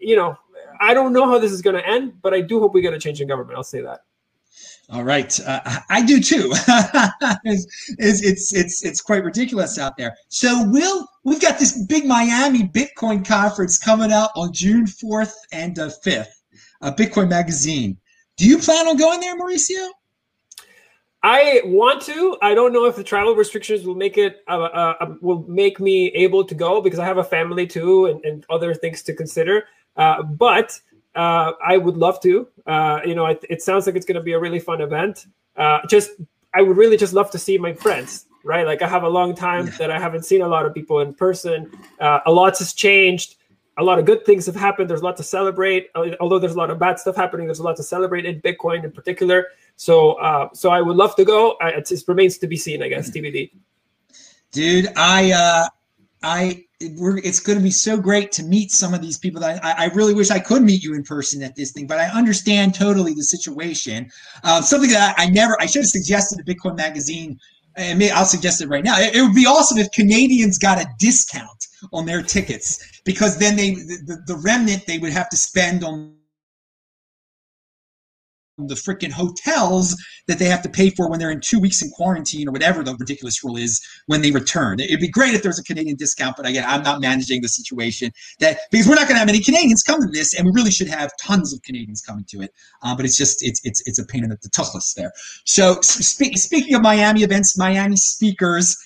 [0.00, 0.36] you know,
[0.80, 2.94] I don't know how this is going to end, but I do hope we get
[2.94, 3.56] a change in government.
[3.56, 4.00] I'll say that.
[4.90, 6.50] All right, uh, I do too.
[7.44, 10.16] it's, it's it's it's quite ridiculous out there.
[10.28, 15.78] So we'll we've got this big Miami Bitcoin conference coming out on June fourth and
[15.78, 16.42] uh, fifth.
[16.82, 17.98] Uh, Bitcoin Magazine.
[18.36, 19.90] Do you plan on going there, Mauricio?
[21.22, 22.36] I want to.
[22.40, 25.78] I don't know if the travel restrictions will make it uh, uh, um, will make
[25.78, 29.14] me able to go because I have a family too and, and other things to
[29.14, 29.64] consider.
[29.96, 30.80] Uh, but
[31.14, 32.48] Uh, I would love to.
[32.66, 35.26] Uh, you know, it, it, sounds like it's going to be a really fun event.
[35.56, 36.10] Uh, just,
[36.54, 38.64] I would really just love to see my friends, right?
[38.64, 39.76] Like I have a long time yeah.
[39.78, 41.72] that I haven't seen a lot of people in person.
[41.98, 43.36] Uh, a lot has changed.
[43.76, 44.88] A lot of good things have happened.
[44.90, 45.88] There's a lot to celebrate.
[45.94, 48.40] Uh, although there's a lot of bad stuff happening, there's a lot to celebrate in
[48.40, 49.46] Bitcoin in particular.
[49.76, 51.56] So, uh, so I would love to go.
[51.60, 53.10] it just remains to be seen, I guess.
[53.10, 53.50] TBD.
[54.52, 55.68] Dude, I,
[56.22, 59.84] I it's going to be so great to meet some of these people that I,
[59.84, 62.74] I, really wish I could meet you in person at this thing, but I understand
[62.74, 64.10] totally the situation.
[64.42, 67.38] Uh, something that I, never, I should have suggested to Bitcoin Magazine,
[67.76, 68.98] and maybe I'll suggest it right now.
[68.98, 73.56] It, it, would be awesome if Canadians got a discount on their tickets because then
[73.56, 76.14] they, the, the remnant they would have to spend on
[78.66, 79.96] the freaking hotels
[80.26, 82.82] that they have to pay for when they're in two weeks in quarantine or whatever
[82.82, 84.80] the ridiculous rule is when they return.
[84.80, 87.48] It'd be great if there was a Canadian discount, but again, I'm not managing the
[87.48, 90.52] situation that because we're not going to have any Canadians come to this, and we
[90.54, 92.52] really should have tons of Canadians coming to it.
[92.82, 95.12] Uh, but it's just it's it's it's a pain in the, the tuchus there.
[95.44, 98.76] So spe- speaking of Miami events, Miami speakers,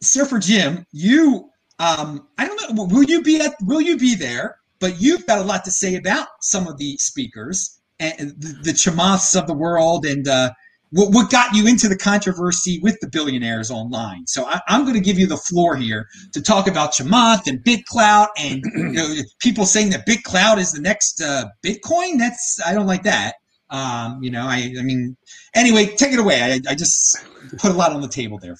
[0.00, 1.50] Surfer Jim, you
[1.80, 4.58] um, I don't know, will you be at will you be there?
[4.80, 8.72] But you've got a lot to say about some of the speakers and the, the
[8.72, 10.50] Chamaths of the world and uh,
[10.90, 14.26] what, what got you into the controversy with the billionaires online.
[14.26, 17.60] So I, am going to give you the floor here to talk about Chamath and
[17.60, 22.18] BitClout and you know, people saying that BitClout is the next uh, Bitcoin.
[22.18, 23.34] That's I don't like that.
[23.70, 25.16] Um, you know, I, I mean,
[25.54, 26.42] anyway, take it away.
[26.42, 27.24] I, I just
[27.58, 28.56] put a lot on the table there.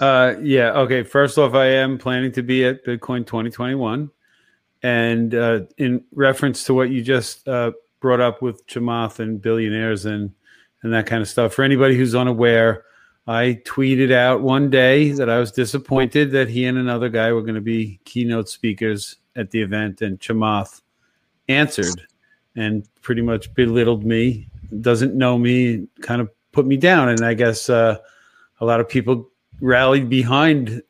[0.00, 0.72] Uh, yeah.
[0.72, 1.02] Okay.
[1.02, 4.10] First off, I am planning to be at Bitcoin 2021,
[4.82, 10.04] and uh, in reference to what you just uh, brought up with Chamath and billionaires
[10.04, 10.32] and
[10.82, 11.52] and that kind of stuff.
[11.52, 12.84] For anybody who's unaware,
[13.26, 17.42] I tweeted out one day that I was disappointed that he and another guy were
[17.42, 20.80] going to be keynote speakers at the event, and Chamath
[21.48, 22.02] answered
[22.56, 24.48] and pretty much belittled me,
[24.80, 27.08] doesn't know me, kind of put me down.
[27.08, 27.98] And I guess uh,
[28.60, 29.30] a lot of people
[29.60, 30.82] rallied behind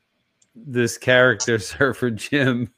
[0.55, 2.73] this character, Surfer Jim,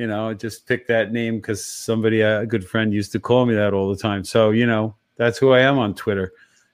[0.00, 3.54] you know, just pick that name because somebody, a good friend, used to call me
[3.54, 4.24] that all the time.
[4.24, 6.32] So, you know, that's who I am on Twitter.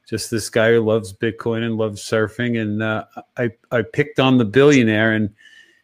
[0.08, 2.62] Just this guy who loves Bitcoin and loves surfing.
[2.62, 3.04] And uh,
[3.36, 5.34] I, I picked on the billionaire, and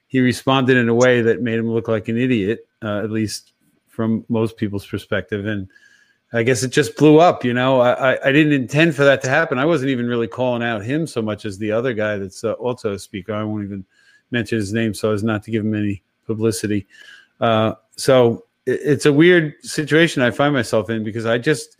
[0.06, 3.54] he responded in a way that made him look like an idiot, uh, at least
[3.88, 5.44] from most people's perspective.
[5.44, 5.66] And
[6.32, 7.44] I guess it just blew up.
[7.44, 9.58] You know, I, I didn't intend for that to happen.
[9.58, 12.52] I wasn't even really calling out him so much as the other guy that's uh,
[12.52, 13.34] also a speaker.
[13.34, 13.84] I won't even
[14.30, 16.86] mention his name so as not to give him any publicity.
[17.42, 21.76] Uh, so it, it's a weird situation I find myself in because I just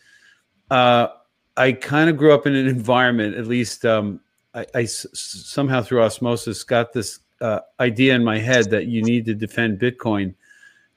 [0.71, 1.09] uh,
[1.57, 4.21] I kind of grew up in an environment, at least um,
[4.55, 9.03] I, I s- somehow through osmosis got this uh, idea in my head that you
[9.03, 10.35] need to defend Bitcoin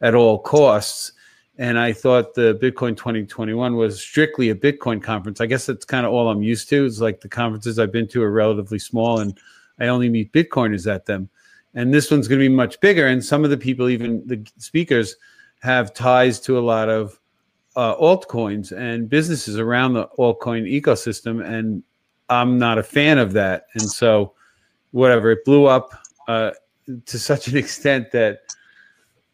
[0.01, 1.13] at all costs.
[1.57, 5.39] And I thought the Bitcoin 2021 was strictly a Bitcoin conference.
[5.39, 6.85] I guess that's kind of all I'm used to.
[6.85, 9.37] It's like the conferences I've been to are relatively small and
[9.79, 11.29] I only meet Bitcoiners at them
[11.75, 13.07] and this one's going to be much bigger.
[13.07, 15.15] And some of the people, even the speakers,
[15.61, 17.19] have ties to a lot of
[17.75, 21.83] uh, altcoins and businesses around the altcoin ecosystem, and
[22.29, 23.67] I'm not a fan of that.
[23.73, 24.33] And so,
[24.91, 25.91] whatever, it blew up
[26.27, 26.51] uh,
[27.05, 28.39] to such an extent that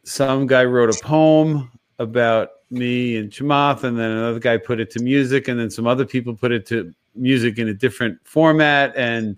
[0.03, 4.89] some guy wrote a poem about me and Chamath, and then another guy put it
[4.91, 8.95] to music, and then some other people put it to music in a different format,
[8.95, 9.37] and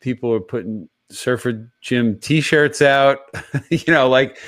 [0.00, 3.20] people were putting Surfer Jim T-shirts out,
[3.70, 4.38] you know, like,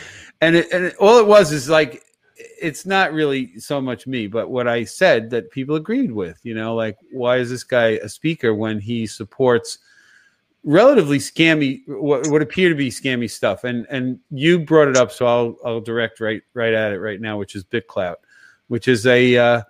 [0.41, 2.03] and it, and it, all it was is like,
[2.37, 6.55] it's not really so much me, but what I said that people agreed with, you
[6.55, 9.79] know, like, why is this guy a speaker when he supports
[10.65, 13.65] relatively scammy, what would appear to be scammy stuff?
[13.65, 17.21] And and you brought it up, so I'll I'll direct right right at it right
[17.21, 18.17] now, which is BitClout,
[18.69, 19.63] which is a uh,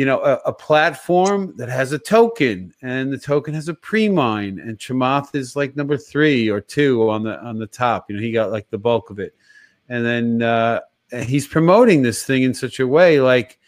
[0.00, 4.58] you know, a, a, platform that has a token, and the token has a pre-mine,
[4.58, 8.08] and Chamath is like number three or two on the on the top.
[8.08, 9.34] You know, he got like the bulk of it,
[9.90, 10.80] and then uh,
[11.24, 13.20] he's promoting this thing in such a way.
[13.20, 13.58] Like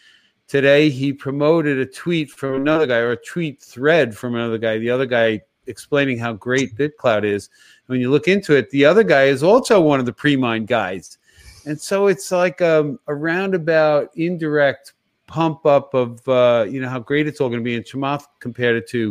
[0.49, 4.79] today, he promoted a tweet from another guy or a tweet thread from another guy.
[4.79, 7.51] The other guy explaining how great BitClout is.
[7.89, 11.19] When you look into it, the other guy is also one of the pre-mine guys,
[11.67, 14.95] and so it's like um, a roundabout, indirect
[15.33, 17.75] pump up of uh, you know how great it's all going to be.
[17.75, 19.11] And Chamath compared it to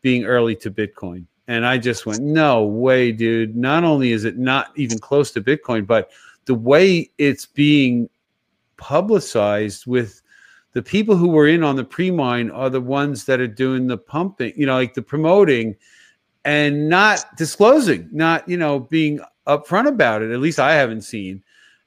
[0.00, 3.54] being early to Bitcoin, and I just went, no way, dude.
[3.54, 6.10] Not only is it not even close to Bitcoin, but
[6.46, 8.08] the way it's being
[8.78, 10.22] publicized with
[10.72, 13.98] the people who were in on the pre-mine are the ones that are doing the
[13.98, 15.76] pumping, you know, like the promoting
[16.44, 20.32] and not disclosing, not, you know, being upfront about it.
[20.32, 21.44] At least I haven't seen.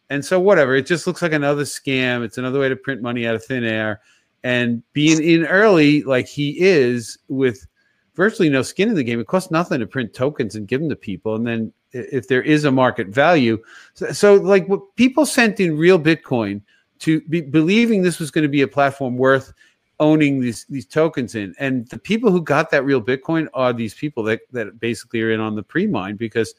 [0.09, 2.23] And so, whatever, it just looks like another scam.
[2.23, 4.01] It's another way to print money out of thin air.
[4.43, 7.65] And being in early, like he is, with
[8.13, 10.89] virtually no skin in the game, it costs nothing to print tokens and give them
[10.89, 11.35] to people.
[11.35, 13.57] And then, if there is a market value,
[13.93, 16.61] so, so like what people sent in real Bitcoin
[16.99, 19.53] to be believing this was going to be a platform worth
[19.99, 23.93] owning these these tokens in and the people who got that real bitcoin are these
[23.93, 26.53] people that that basically are in on the pre-mine because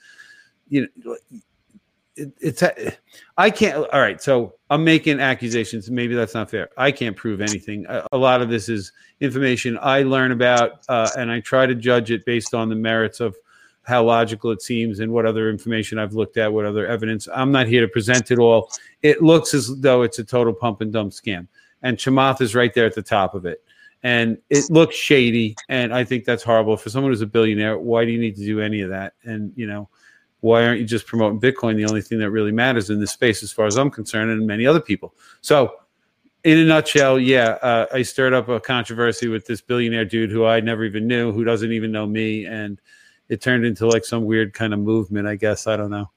[0.70, 1.16] you know
[2.16, 2.62] it, it's
[3.36, 7.40] i can't all right so i'm making accusations maybe that's not fair i can't prove
[7.40, 11.66] anything a, a lot of this is information i learn about uh, and i try
[11.66, 13.36] to judge it based on the merits of
[13.82, 17.28] how logical it seems and what other information I've looked at, what other evidence.
[17.32, 18.68] I'm not here to present it all.
[19.02, 21.46] It looks as though it's a total pump and dump scam
[21.82, 23.62] and Chamath is right there at the top of it.
[24.02, 27.78] And it looks shady, and I think that's horrible for someone who's a billionaire.
[27.78, 29.14] Why do you need to do any of that?
[29.24, 29.88] And you know,
[30.40, 31.76] why aren't you just promoting Bitcoin?
[31.76, 34.46] The only thing that really matters in this space, as far as I'm concerned, and
[34.46, 35.14] many other people.
[35.40, 35.76] So,
[36.44, 40.44] in a nutshell, yeah, uh, I stirred up a controversy with this billionaire dude who
[40.44, 42.80] I never even knew, who doesn't even know me, and
[43.28, 45.26] it turned into like some weird kind of movement.
[45.26, 46.10] I guess I don't know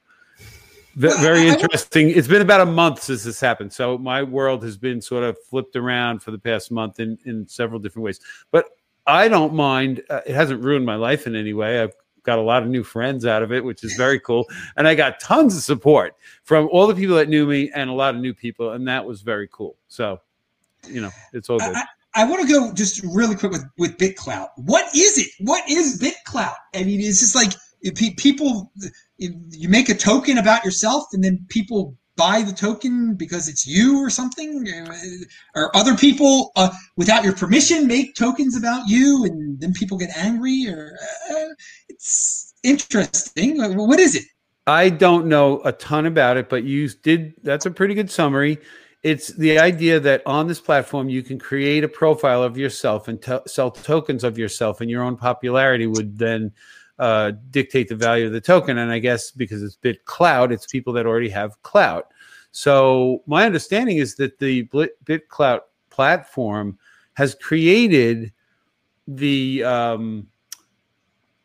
[0.99, 2.09] very interesting.
[2.09, 5.38] It's been about a month since this happened, so my world has been sort of
[5.49, 8.20] flipped around for the past month in in several different ways.
[8.51, 8.65] But
[9.07, 10.03] I don't mind.
[10.09, 11.82] Uh, it hasn't ruined my life in any way.
[11.82, 11.93] I've
[12.24, 14.45] got a lot of new friends out of it, which is very cool,
[14.78, 17.93] and I got tons of support from all the people that knew me and a
[17.93, 19.78] lot of new people, and that was very cool.
[19.88, 20.20] So,
[20.88, 21.76] you know, it's all good.
[21.76, 21.84] I,
[22.15, 24.49] I want to go just really quick with with BitClout.
[24.57, 25.30] What is it?
[25.39, 26.55] What is BitClout?
[26.76, 27.53] I mean, it's just like
[28.17, 28.72] people
[29.17, 34.03] you make a token about yourself and then people buy the token because it's you
[34.03, 34.67] or something?
[35.55, 40.09] Or other people uh, without your permission make tokens about you and then people get
[40.15, 40.97] angry or
[41.32, 41.45] uh,
[41.88, 43.57] it's interesting.
[43.78, 44.26] What is it?
[44.67, 48.59] I don't know a ton about it but you did that's a pretty good summary.
[49.01, 53.24] It's the idea that on this platform you can create a profile of yourself and
[53.47, 56.51] sell tokens of yourself and your own popularity would then
[56.99, 58.77] uh, dictate the value of the token.
[58.77, 62.07] And I guess because it's BitClout, it's people that already have clout.
[62.51, 66.77] So my understanding is that the bit BitClout platform
[67.13, 68.31] has created
[69.07, 70.27] the um,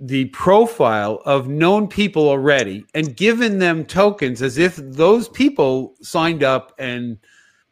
[0.00, 6.42] the profile of known people already and given them tokens as if those people signed
[6.42, 7.16] up and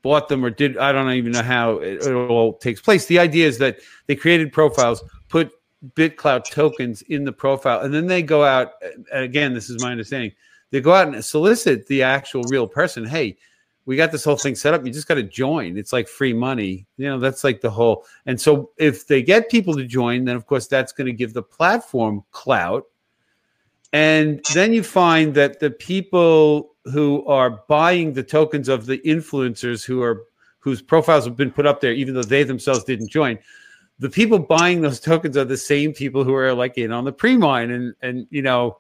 [0.03, 3.07] bought them or did I don't even know how it, it all takes place.
[3.07, 5.53] The idea is that they created profiles, put
[5.95, 8.73] BitClout tokens in the profile, and then they go out.
[9.11, 10.33] Again, this is my understanding.
[10.71, 13.05] They go out and solicit the actual real person.
[13.05, 13.37] Hey,
[13.85, 14.87] we got this whole thing set up.
[14.87, 15.77] You just got to join.
[15.77, 16.87] It's like free money.
[16.97, 18.07] You know, that's like the whole.
[18.27, 21.35] And so if they get people to join, then of course that's going to give
[21.35, 22.85] the platform clout.
[23.93, 29.85] And then you find that the people who are buying the tokens of the influencers
[29.85, 30.25] who are
[30.61, 33.37] whose profiles have been put up there, even though they themselves didn't join,
[34.03, 37.13] the people buying those tokens are the same people who are like in on the
[37.13, 38.77] pre-mine and and you know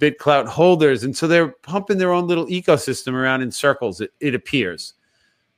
[0.00, 4.00] BitClout holders, and so they're pumping their own little ecosystem around in circles.
[4.00, 4.94] It, it appears.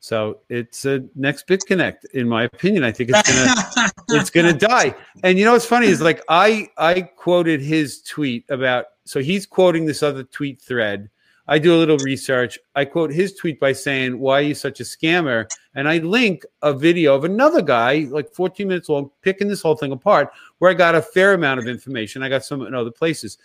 [0.00, 2.84] So it's a next BitConnect, in my opinion.
[2.84, 3.90] I think it's gonna
[4.20, 4.94] it's gonna die.
[5.22, 9.46] And you know what's funny is like I I quoted his tweet about so he's
[9.46, 11.08] quoting this other tweet thread
[11.48, 12.58] I do a little research.
[12.74, 15.48] I quote his tweet by saying, Why are you such a scammer?
[15.74, 19.76] And I link a video of another guy, like 14 minutes long, picking this whole
[19.76, 22.22] thing apart, where I got a fair amount of information.
[22.22, 23.38] I got some in other places.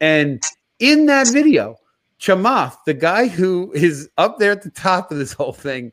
[0.00, 0.42] And
[0.78, 1.76] in that video,
[2.20, 5.92] Chamath, the guy who is up there at the top of this whole thing,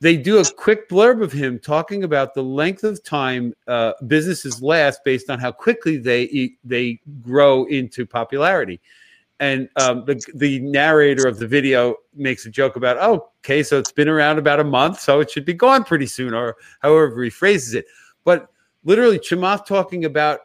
[0.00, 4.62] they do a quick blurb of him talking about the length of time uh, businesses
[4.62, 8.78] last based on how quickly they they grow into popularity
[9.40, 13.78] and um, the the narrator of the video makes a joke about, oh, okay, so
[13.78, 17.22] it's been around about a month, so it should be gone pretty soon, or however
[17.22, 17.86] he phrases it.
[18.24, 18.48] But
[18.84, 20.40] literally, Chamath talking about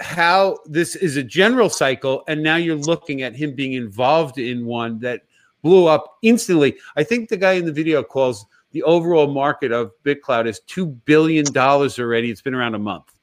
[0.00, 4.66] how this is a general cycle, and now you're looking at him being involved in
[4.66, 5.22] one that
[5.62, 6.76] blew up instantly.
[6.96, 10.86] I think the guy in the video calls the overall market of BitClout is two
[10.86, 12.30] billion dollars already.
[12.30, 13.14] It's been around a month.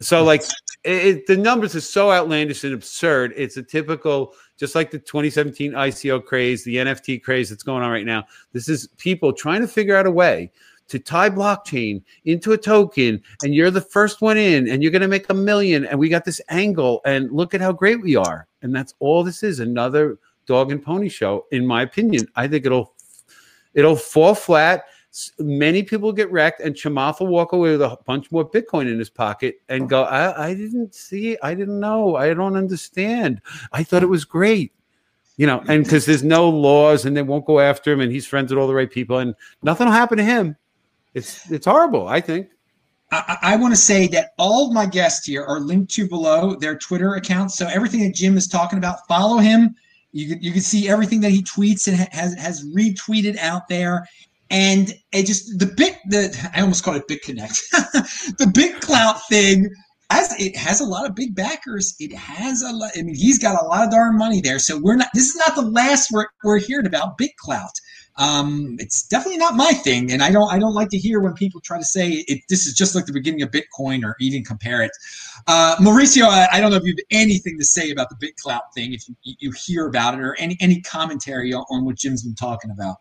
[0.00, 0.42] So like
[0.84, 3.34] it, the numbers are so outlandish and absurd.
[3.36, 7.90] It's a typical, just like the 2017 ICO craze, the NFT craze that's going on
[7.90, 8.24] right now.
[8.52, 10.50] This is people trying to figure out a way
[10.88, 15.02] to tie blockchain into a token, and you're the first one in, and you're going
[15.02, 18.16] to make a million, and we got this angle, and look at how great we
[18.16, 18.48] are.
[18.62, 19.60] And that's all this is.
[19.60, 22.26] Another dog and pony show, in my opinion.
[22.34, 22.94] I think it'll
[23.74, 24.84] it'll fall flat
[25.38, 28.98] many people get wrecked, and Chamath will walk away with a bunch more Bitcoin in
[28.98, 33.40] his pocket and go, I, I didn't see, I didn't know, I don't understand.
[33.72, 34.72] I thought it was great.
[35.40, 38.26] you know, and because there's no laws and they won't go after him, and he's
[38.26, 40.54] friends with all the right people, and nothing will happen to him.
[41.14, 42.08] It's it's horrible.
[42.08, 42.48] I think.
[43.10, 46.56] I, I want to say that all of my guests here are linked to below
[46.56, 47.56] their Twitter accounts.
[47.56, 49.74] So everything that Jim is talking about, follow him.
[50.12, 54.06] You can, you can see everything that he tweets and has has retweeted out there.
[54.50, 57.70] And it just the bit the I almost called it BitConnect.
[58.38, 59.70] the BitClout thing
[60.10, 61.94] has it has a lot of big backers.
[62.00, 62.90] It has a lot.
[62.96, 64.58] I mean, he's got a lot of darn money there.
[64.58, 65.08] So we're not.
[65.14, 67.70] This is not the last we're we're hearing about BitClout.
[68.16, 71.32] Um, it's definitely not my thing, and I don't I don't like to hear when
[71.34, 72.40] people try to say it.
[72.48, 74.90] This is just like the beginning of Bitcoin, or even compare it.
[75.46, 78.60] Uh, Mauricio, I, I, don't know if you have anything to say about the BitClout
[78.74, 82.24] thing, if you, you hear about it, or any any commentary on, on what Jim's
[82.24, 82.96] been talking about.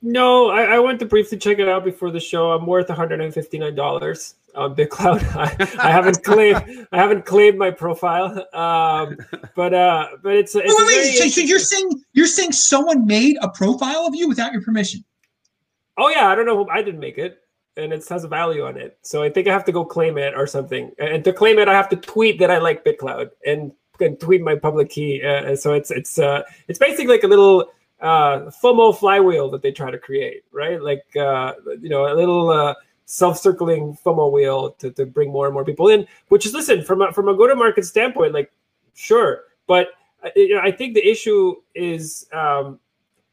[0.00, 2.52] No, I, I, went to briefly check it out before the show.
[2.52, 5.24] I'm worth 159 dollars on BitClout.
[5.82, 9.16] I, I haven't claimed I haven't claimed my profile, um,
[9.56, 13.38] but uh, but it's, it's wait, wait, so, so you're saying you're saying someone made
[13.42, 15.04] a profile of you without your permission?
[15.96, 16.68] Oh yeah, I don't know.
[16.68, 17.40] I didn't make it,
[17.76, 18.98] and it has a value on it.
[19.02, 20.92] So I think I have to go claim it or something.
[20.98, 24.42] And to claim it, I have to tweet that I like BitClout and, and tweet
[24.42, 25.24] my public key.
[25.24, 29.72] Uh, so it's it's uh, it's basically like a little uh, FOMO flywheel that they
[29.72, 30.80] try to create, right?
[30.80, 32.74] Like uh, you know, a little uh,
[33.06, 36.06] self-circling FOMO wheel to, to bring more and more people in.
[36.28, 38.52] Which is listen from a, from a go-to-market standpoint, like
[38.94, 39.88] sure, but
[40.22, 42.78] uh, you know, I think the issue is um,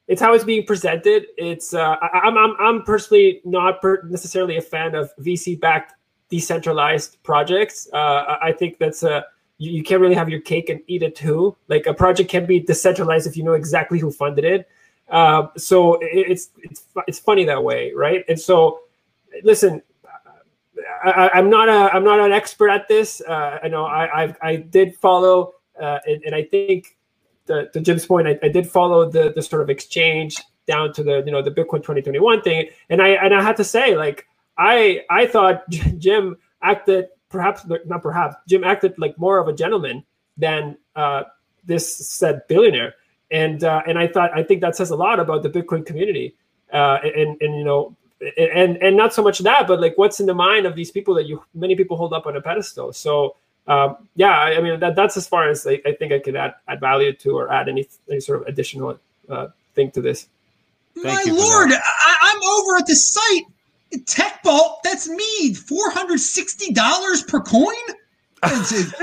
[0.07, 1.27] it's how it's being presented.
[1.37, 5.93] It's uh, I, am I'm I'm personally not per- necessarily a fan of VC-backed
[6.29, 7.87] decentralized projects.
[7.93, 9.25] Uh, I think that's a
[9.57, 11.55] you, you can't really have your cake and eat it too.
[11.67, 14.69] Like a project can be decentralized if you know exactly who funded it.
[15.09, 18.25] Uh, so it, it's it's it's funny that way, right?
[18.27, 18.81] And so,
[19.43, 19.81] listen,
[21.03, 23.21] I, am not a I'm not an expert at this.
[23.21, 26.97] Uh, I know I I've, i did follow, uh, and, and, I think
[27.45, 31.03] the, to Jim's point, I, I, did follow the the sort of exchange down to
[31.03, 34.27] the you know the Bitcoin 2021 thing, and I and I had to say like
[34.57, 40.03] I I thought Jim acted perhaps not perhaps Jim acted like more of a gentleman
[40.37, 41.23] than uh,
[41.65, 42.95] this said billionaire,
[43.31, 46.35] and uh, and I thought I think that says a lot about the Bitcoin community,
[46.71, 47.95] uh, and and you know.
[48.37, 51.13] And and not so much that, but like what's in the mind of these people
[51.15, 52.93] that you many people hold up on a pedestal.
[52.93, 53.35] So
[53.67, 56.35] um, yeah, I, I, mean that that's as far as I, I, think I could
[56.35, 58.99] add add value to or add any any sort of additional
[59.29, 60.27] uh, thing to this.
[61.01, 63.45] Thank My lord, I, I'm over at the site
[64.03, 65.53] TechBalt, that's me.
[65.53, 67.73] Four hundred sixty dollars per coin.
[68.45, 68.93] He's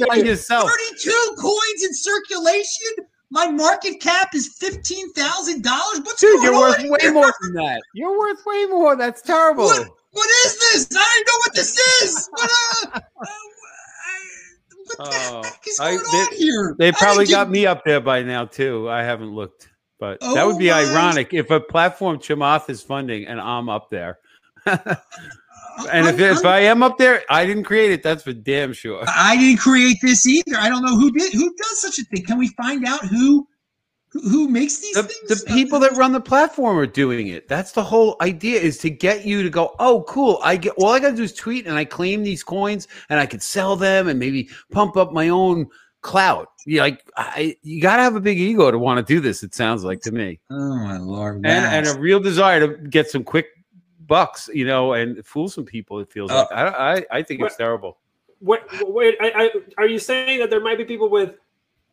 [0.00, 0.70] yourself.
[0.70, 3.06] Thirty-two coins in circulation.
[3.30, 6.00] My market cap is fifteen thousand dollars.
[6.02, 6.90] What's Dude, you're worth here?
[6.90, 7.80] way more than that.
[7.94, 8.96] You're worth way more.
[8.96, 9.64] That's terrible.
[9.64, 10.88] What, what is this?
[10.96, 12.28] I don't know what this is.
[12.30, 13.00] What, uh, uh,
[14.84, 16.76] what the oh, heck is going I, they, on here?
[16.78, 18.88] They probably got me up there by now too.
[18.88, 19.68] I haven't looked.
[19.98, 23.88] But oh that would be ironic if a platform Chamath is funding and I'm up
[23.90, 24.18] there.
[25.92, 28.02] and if, if I am up there, I didn't create it.
[28.02, 29.04] That's for damn sure.
[29.06, 30.56] I didn't create this either.
[30.56, 31.32] I don't know who did.
[31.32, 32.24] Who does such a thing?
[32.24, 33.46] Can we find out who
[34.12, 35.44] who makes these the, things?
[35.44, 37.48] The people that run the platform are doing it.
[37.48, 40.38] That's the whole idea is to get you to go, oh, cool.
[40.42, 43.26] I get all I gotta do is tweet and I claim these coins and I
[43.26, 45.66] could sell them and maybe pump up my own
[46.06, 46.48] clout.
[46.64, 49.42] You like I, you got to have a big ego to want to do this.
[49.42, 50.40] It sounds like to me.
[50.50, 51.36] Oh my lord!
[51.36, 53.46] And, and, a real desire to get some quick
[54.06, 55.98] bucks, you know, and fool some people.
[56.00, 57.98] It feels uh, like I, I, I think what, it's terrible.
[58.40, 61.34] What, wait I, I, are you saying that there might be people with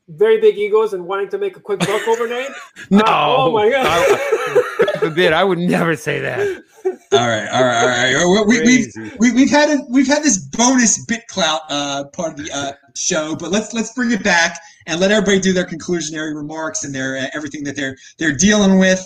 [0.10, 2.50] very big egos and wanting to make a quick buck overnight?
[2.90, 3.86] no, uh, oh my god!
[3.86, 6.64] I, forbid, I would never say that.
[7.14, 8.48] All right, all right, all right.
[8.48, 12.52] We, we've we, we've had a, we've had this bonus BitClout uh, part of the
[12.52, 16.84] uh, show, but let's let's bring it back and let everybody do their conclusionary remarks
[16.84, 19.00] and their uh, everything that they're they're dealing with.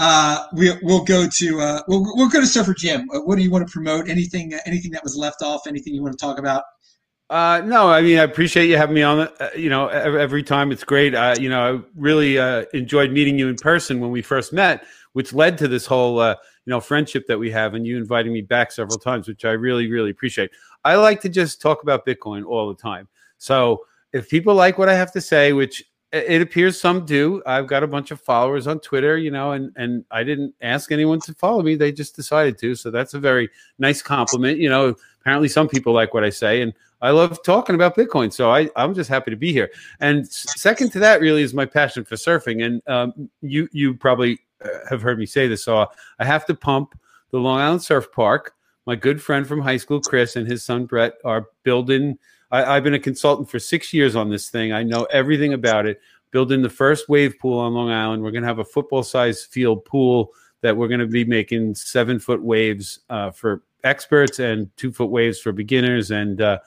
[0.00, 3.08] Uh, we we'll go to uh, we'll we'll go to Surfer Jim.
[3.14, 4.08] Uh, what do you want to promote?
[4.08, 5.66] Anything anything that was left off?
[5.68, 6.64] Anything you want to talk about?
[7.30, 9.20] Uh, no, I mean I appreciate you having me on.
[9.20, 11.12] Uh, you know, every time it's great.
[11.40, 15.32] You know, I really uh, enjoyed meeting you in person when we first met, which
[15.32, 16.34] led to this whole uh,
[16.66, 19.52] you know friendship that we have, and you inviting me back several times, which I
[19.52, 20.50] really really appreciate.
[20.84, 23.08] I like to just talk about Bitcoin all the time.
[23.38, 25.84] So if people like what I have to say, which
[26.14, 29.72] it appears some do, I've got a bunch of followers on Twitter, you know, and
[29.76, 32.74] and I didn't ask anyone to follow me; they just decided to.
[32.74, 34.58] So that's a very nice compliment.
[34.58, 36.72] You know, apparently some people like what I say, and
[37.02, 38.32] I love talking about Bitcoin.
[38.32, 39.70] So I I'm just happy to be here.
[40.00, 42.64] And second to that, really, is my passion for surfing.
[42.64, 45.64] And um, you you probably uh, have heard me say this.
[45.64, 45.86] So
[46.18, 46.98] I have to pump
[47.30, 48.54] the Long Island Surf Park.
[48.86, 52.18] My good friend from high school, Chris, and his son Brett are building
[52.62, 54.72] I, have been a consultant for six years on this thing.
[54.72, 56.00] I know everything about it.
[56.30, 58.22] building the first wave pool on Long Island.
[58.22, 60.32] We're going to have a football sized field pool
[60.62, 65.10] that we're going to be making seven foot waves uh, for experts and two foot
[65.10, 66.10] waves for beginners.
[66.10, 66.58] And uh,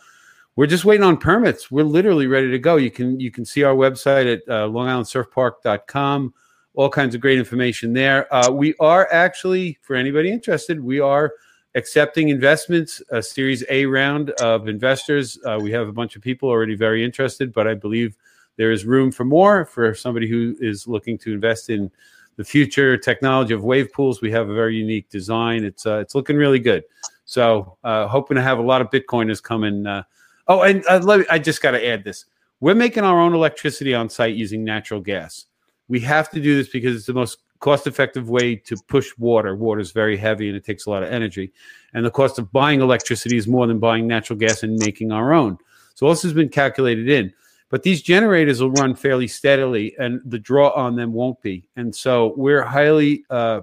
[0.56, 1.72] we're just waiting on permits.
[1.72, 2.76] We're literally ready to go.
[2.76, 6.34] You can you can see our website at uh, longislandsurfpark.com.
[6.74, 8.32] All kinds of great information there.
[8.34, 11.34] Uh, we are actually, for anybody interested, we are
[11.78, 15.40] accepting investments, a Series A round of investors.
[15.46, 18.18] Uh, we have a bunch of people already very interested, but I believe
[18.58, 21.92] there is room for more for somebody who is looking to invest in
[22.36, 24.22] the future technology of wave pools.
[24.22, 25.64] We have a very unique design.
[25.64, 26.84] It's uh, it's looking really good.
[27.26, 29.86] So uh, hoping to have a lot of Bitcoiners coming.
[29.86, 30.04] Uh,
[30.48, 32.26] oh, and uh, me, I just got to add this:
[32.60, 35.46] we're making our own electricity on site using natural gas.
[35.88, 39.56] We have to do this because it's the most cost-effective way to push water.
[39.56, 41.52] Water is very heavy and it takes a lot of energy,
[41.94, 45.34] and the cost of buying electricity is more than buying natural gas and making our
[45.34, 45.58] own.
[45.96, 47.34] So all this has been calculated in.
[47.70, 51.68] But these generators will run fairly steadily, and the draw on them won't be.
[51.76, 53.62] And so we're highly uh,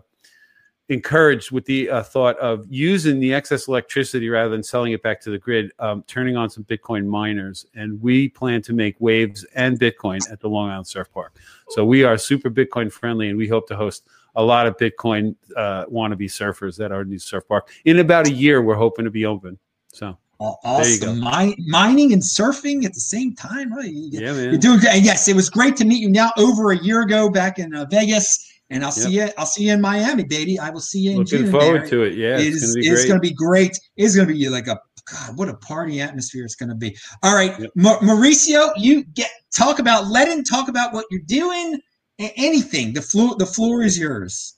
[0.89, 5.21] encouraged with the uh, thought of using the excess electricity rather than selling it back
[5.23, 7.67] to the grid, um, turning on some Bitcoin miners.
[7.75, 11.37] And we plan to make waves and Bitcoin at the Long Island Surf Park.
[11.71, 14.07] So we are super Bitcoin friendly, and we hope to host
[14.37, 17.71] a lot of Bitcoin uh, wannabe surfers at our new surf park.
[17.85, 19.59] In about a year, we're hoping to be open.
[19.89, 21.21] So Awesome.
[21.21, 23.73] Mining and surfing at the same time.
[23.73, 23.91] Right?
[23.91, 24.51] You, yeah, man.
[24.51, 25.03] You're doing great.
[25.03, 27.87] yes, it was great to meet you now over a year ago back in uh,
[27.87, 28.51] Vegas.
[28.71, 29.07] And I'll yep.
[29.07, 29.29] see you.
[29.39, 30.59] I'll see you in Miami, baby.
[30.59, 31.51] I will see you in Looking June.
[31.51, 31.89] forward there.
[31.91, 32.15] to it.
[32.15, 33.79] Yeah, it is, it's going to be great.
[33.97, 34.79] It's going to be like a
[35.11, 35.37] God.
[35.37, 36.97] What a party atmosphere it's going to be.
[37.23, 37.71] All right, yep.
[37.75, 41.79] Ma- Mauricio, you get talk about letting talk about what you're doing.
[42.19, 42.95] Anything.
[42.95, 43.35] The floor.
[43.37, 44.57] The floor is yours.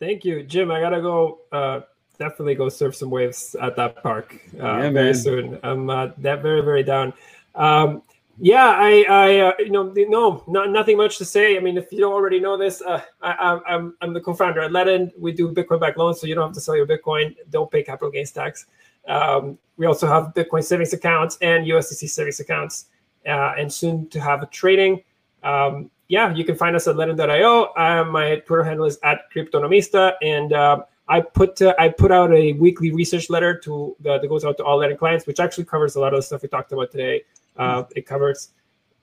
[0.00, 0.70] Thank you, Jim.
[0.70, 1.40] I gotta go.
[1.50, 1.80] Uh,
[2.18, 5.58] definitely go surf some waves at that park uh, yeah, very soon.
[5.62, 7.12] I'm uh, that very very down.
[7.54, 8.02] Um,
[8.40, 11.56] yeah, I, I, uh, you know, no, not nothing much to say.
[11.56, 14.70] I mean, if you don't already know this, uh, I, I'm, I'm the co-founder at
[14.70, 15.10] Ledn.
[15.18, 17.34] We do Bitcoin back loans, so you don't have to sell your Bitcoin.
[17.50, 18.66] Don't pay capital gains tax.
[19.08, 22.86] Um, we also have Bitcoin savings accounts and USDC savings accounts,
[23.26, 25.02] uh, and soon to have a trading.
[25.42, 27.72] Um, yeah, you can find us at Ledn.io.
[27.76, 32.32] Uh, my Twitter handle is at Cryptonomista, and uh, I put uh, I put out
[32.32, 35.96] a weekly research letter to that goes out to all Ledn clients, which actually covers
[35.96, 37.22] a lot of the stuff we talked about today.
[37.58, 38.50] Uh, it covers.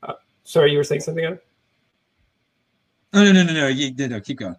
[0.04, 0.14] Uh,
[0.44, 1.26] sorry, you were saying something.
[1.26, 1.40] Adam?
[3.14, 3.68] Oh no no no no!
[3.68, 4.56] You, no, no keep going.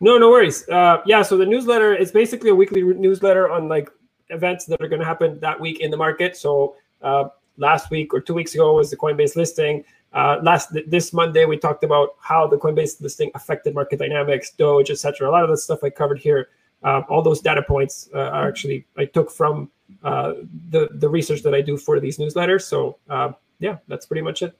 [0.00, 0.68] No, no worries.
[0.68, 3.90] Uh, yeah, so the newsletter is basically a weekly re- newsletter on like
[4.28, 6.36] events that are going to happen that week in the market.
[6.36, 9.84] So uh, last week or two weeks ago was the Coinbase listing.
[10.12, 14.90] Uh, last this Monday we talked about how the Coinbase listing affected market dynamics, Doge,
[14.90, 15.28] etc.
[15.28, 16.48] A lot of the stuff I covered here
[16.82, 19.70] um, all those data points uh, are actually I took from
[20.02, 20.34] uh,
[20.70, 22.62] the the research that I do for these newsletters.
[22.62, 24.56] So uh, yeah, that's pretty much it.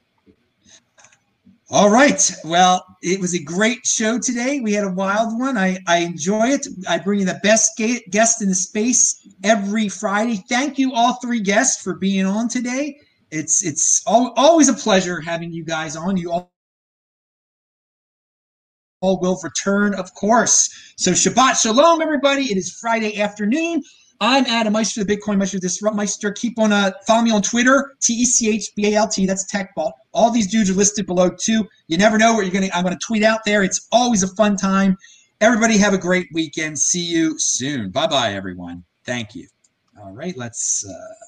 [1.68, 2.30] All right.
[2.44, 4.60] Well, it was a great show today.
[4.60, 5.58] We had a wild one.
[5.58, 6.64] I, I enjoy it.
[6.88, 7.76] I bring you the best
[8.10, 10.44] guest in the space every Friday.
[10.48, 13.00] Thank you, all three guests, for being on today.
[13.32, 16.16] It's it's always a pleasure having you guys on.
[16.16, 16.52] You all
[19.00, 20.94] all will return, of course.
[20.96, 22.44] So Shabbat Shalom, everybody.
[22.44, 23.82] It is Friday afternoon.
[24.20, 26.32] I'm Adam Meister, the Bitcoin Meister, Disrupt Meister.
[26.32, 29.26] Keep on uh, follow me on Twitter, T E C H B A L T.
[29.26, 29.92] That's TechBalt.
[30.12, 31.66] All these dudes are listed below too.
[31.88, 32.70] You never know what you're gonna.
[32.72, 33.62] I'm gonna tweet out there.
[33.62, 34.96] It's always a fun time.
[35.40, 36.78] Everybody have a great weekend.
[36.78, 37.90] See you soon.
[37.90, 38.84] Bye bye, everyone.
[39.04, 39.48] Thank you.
[40.02, 40.86] All right, let's.
[40.86, 41.24] Uh,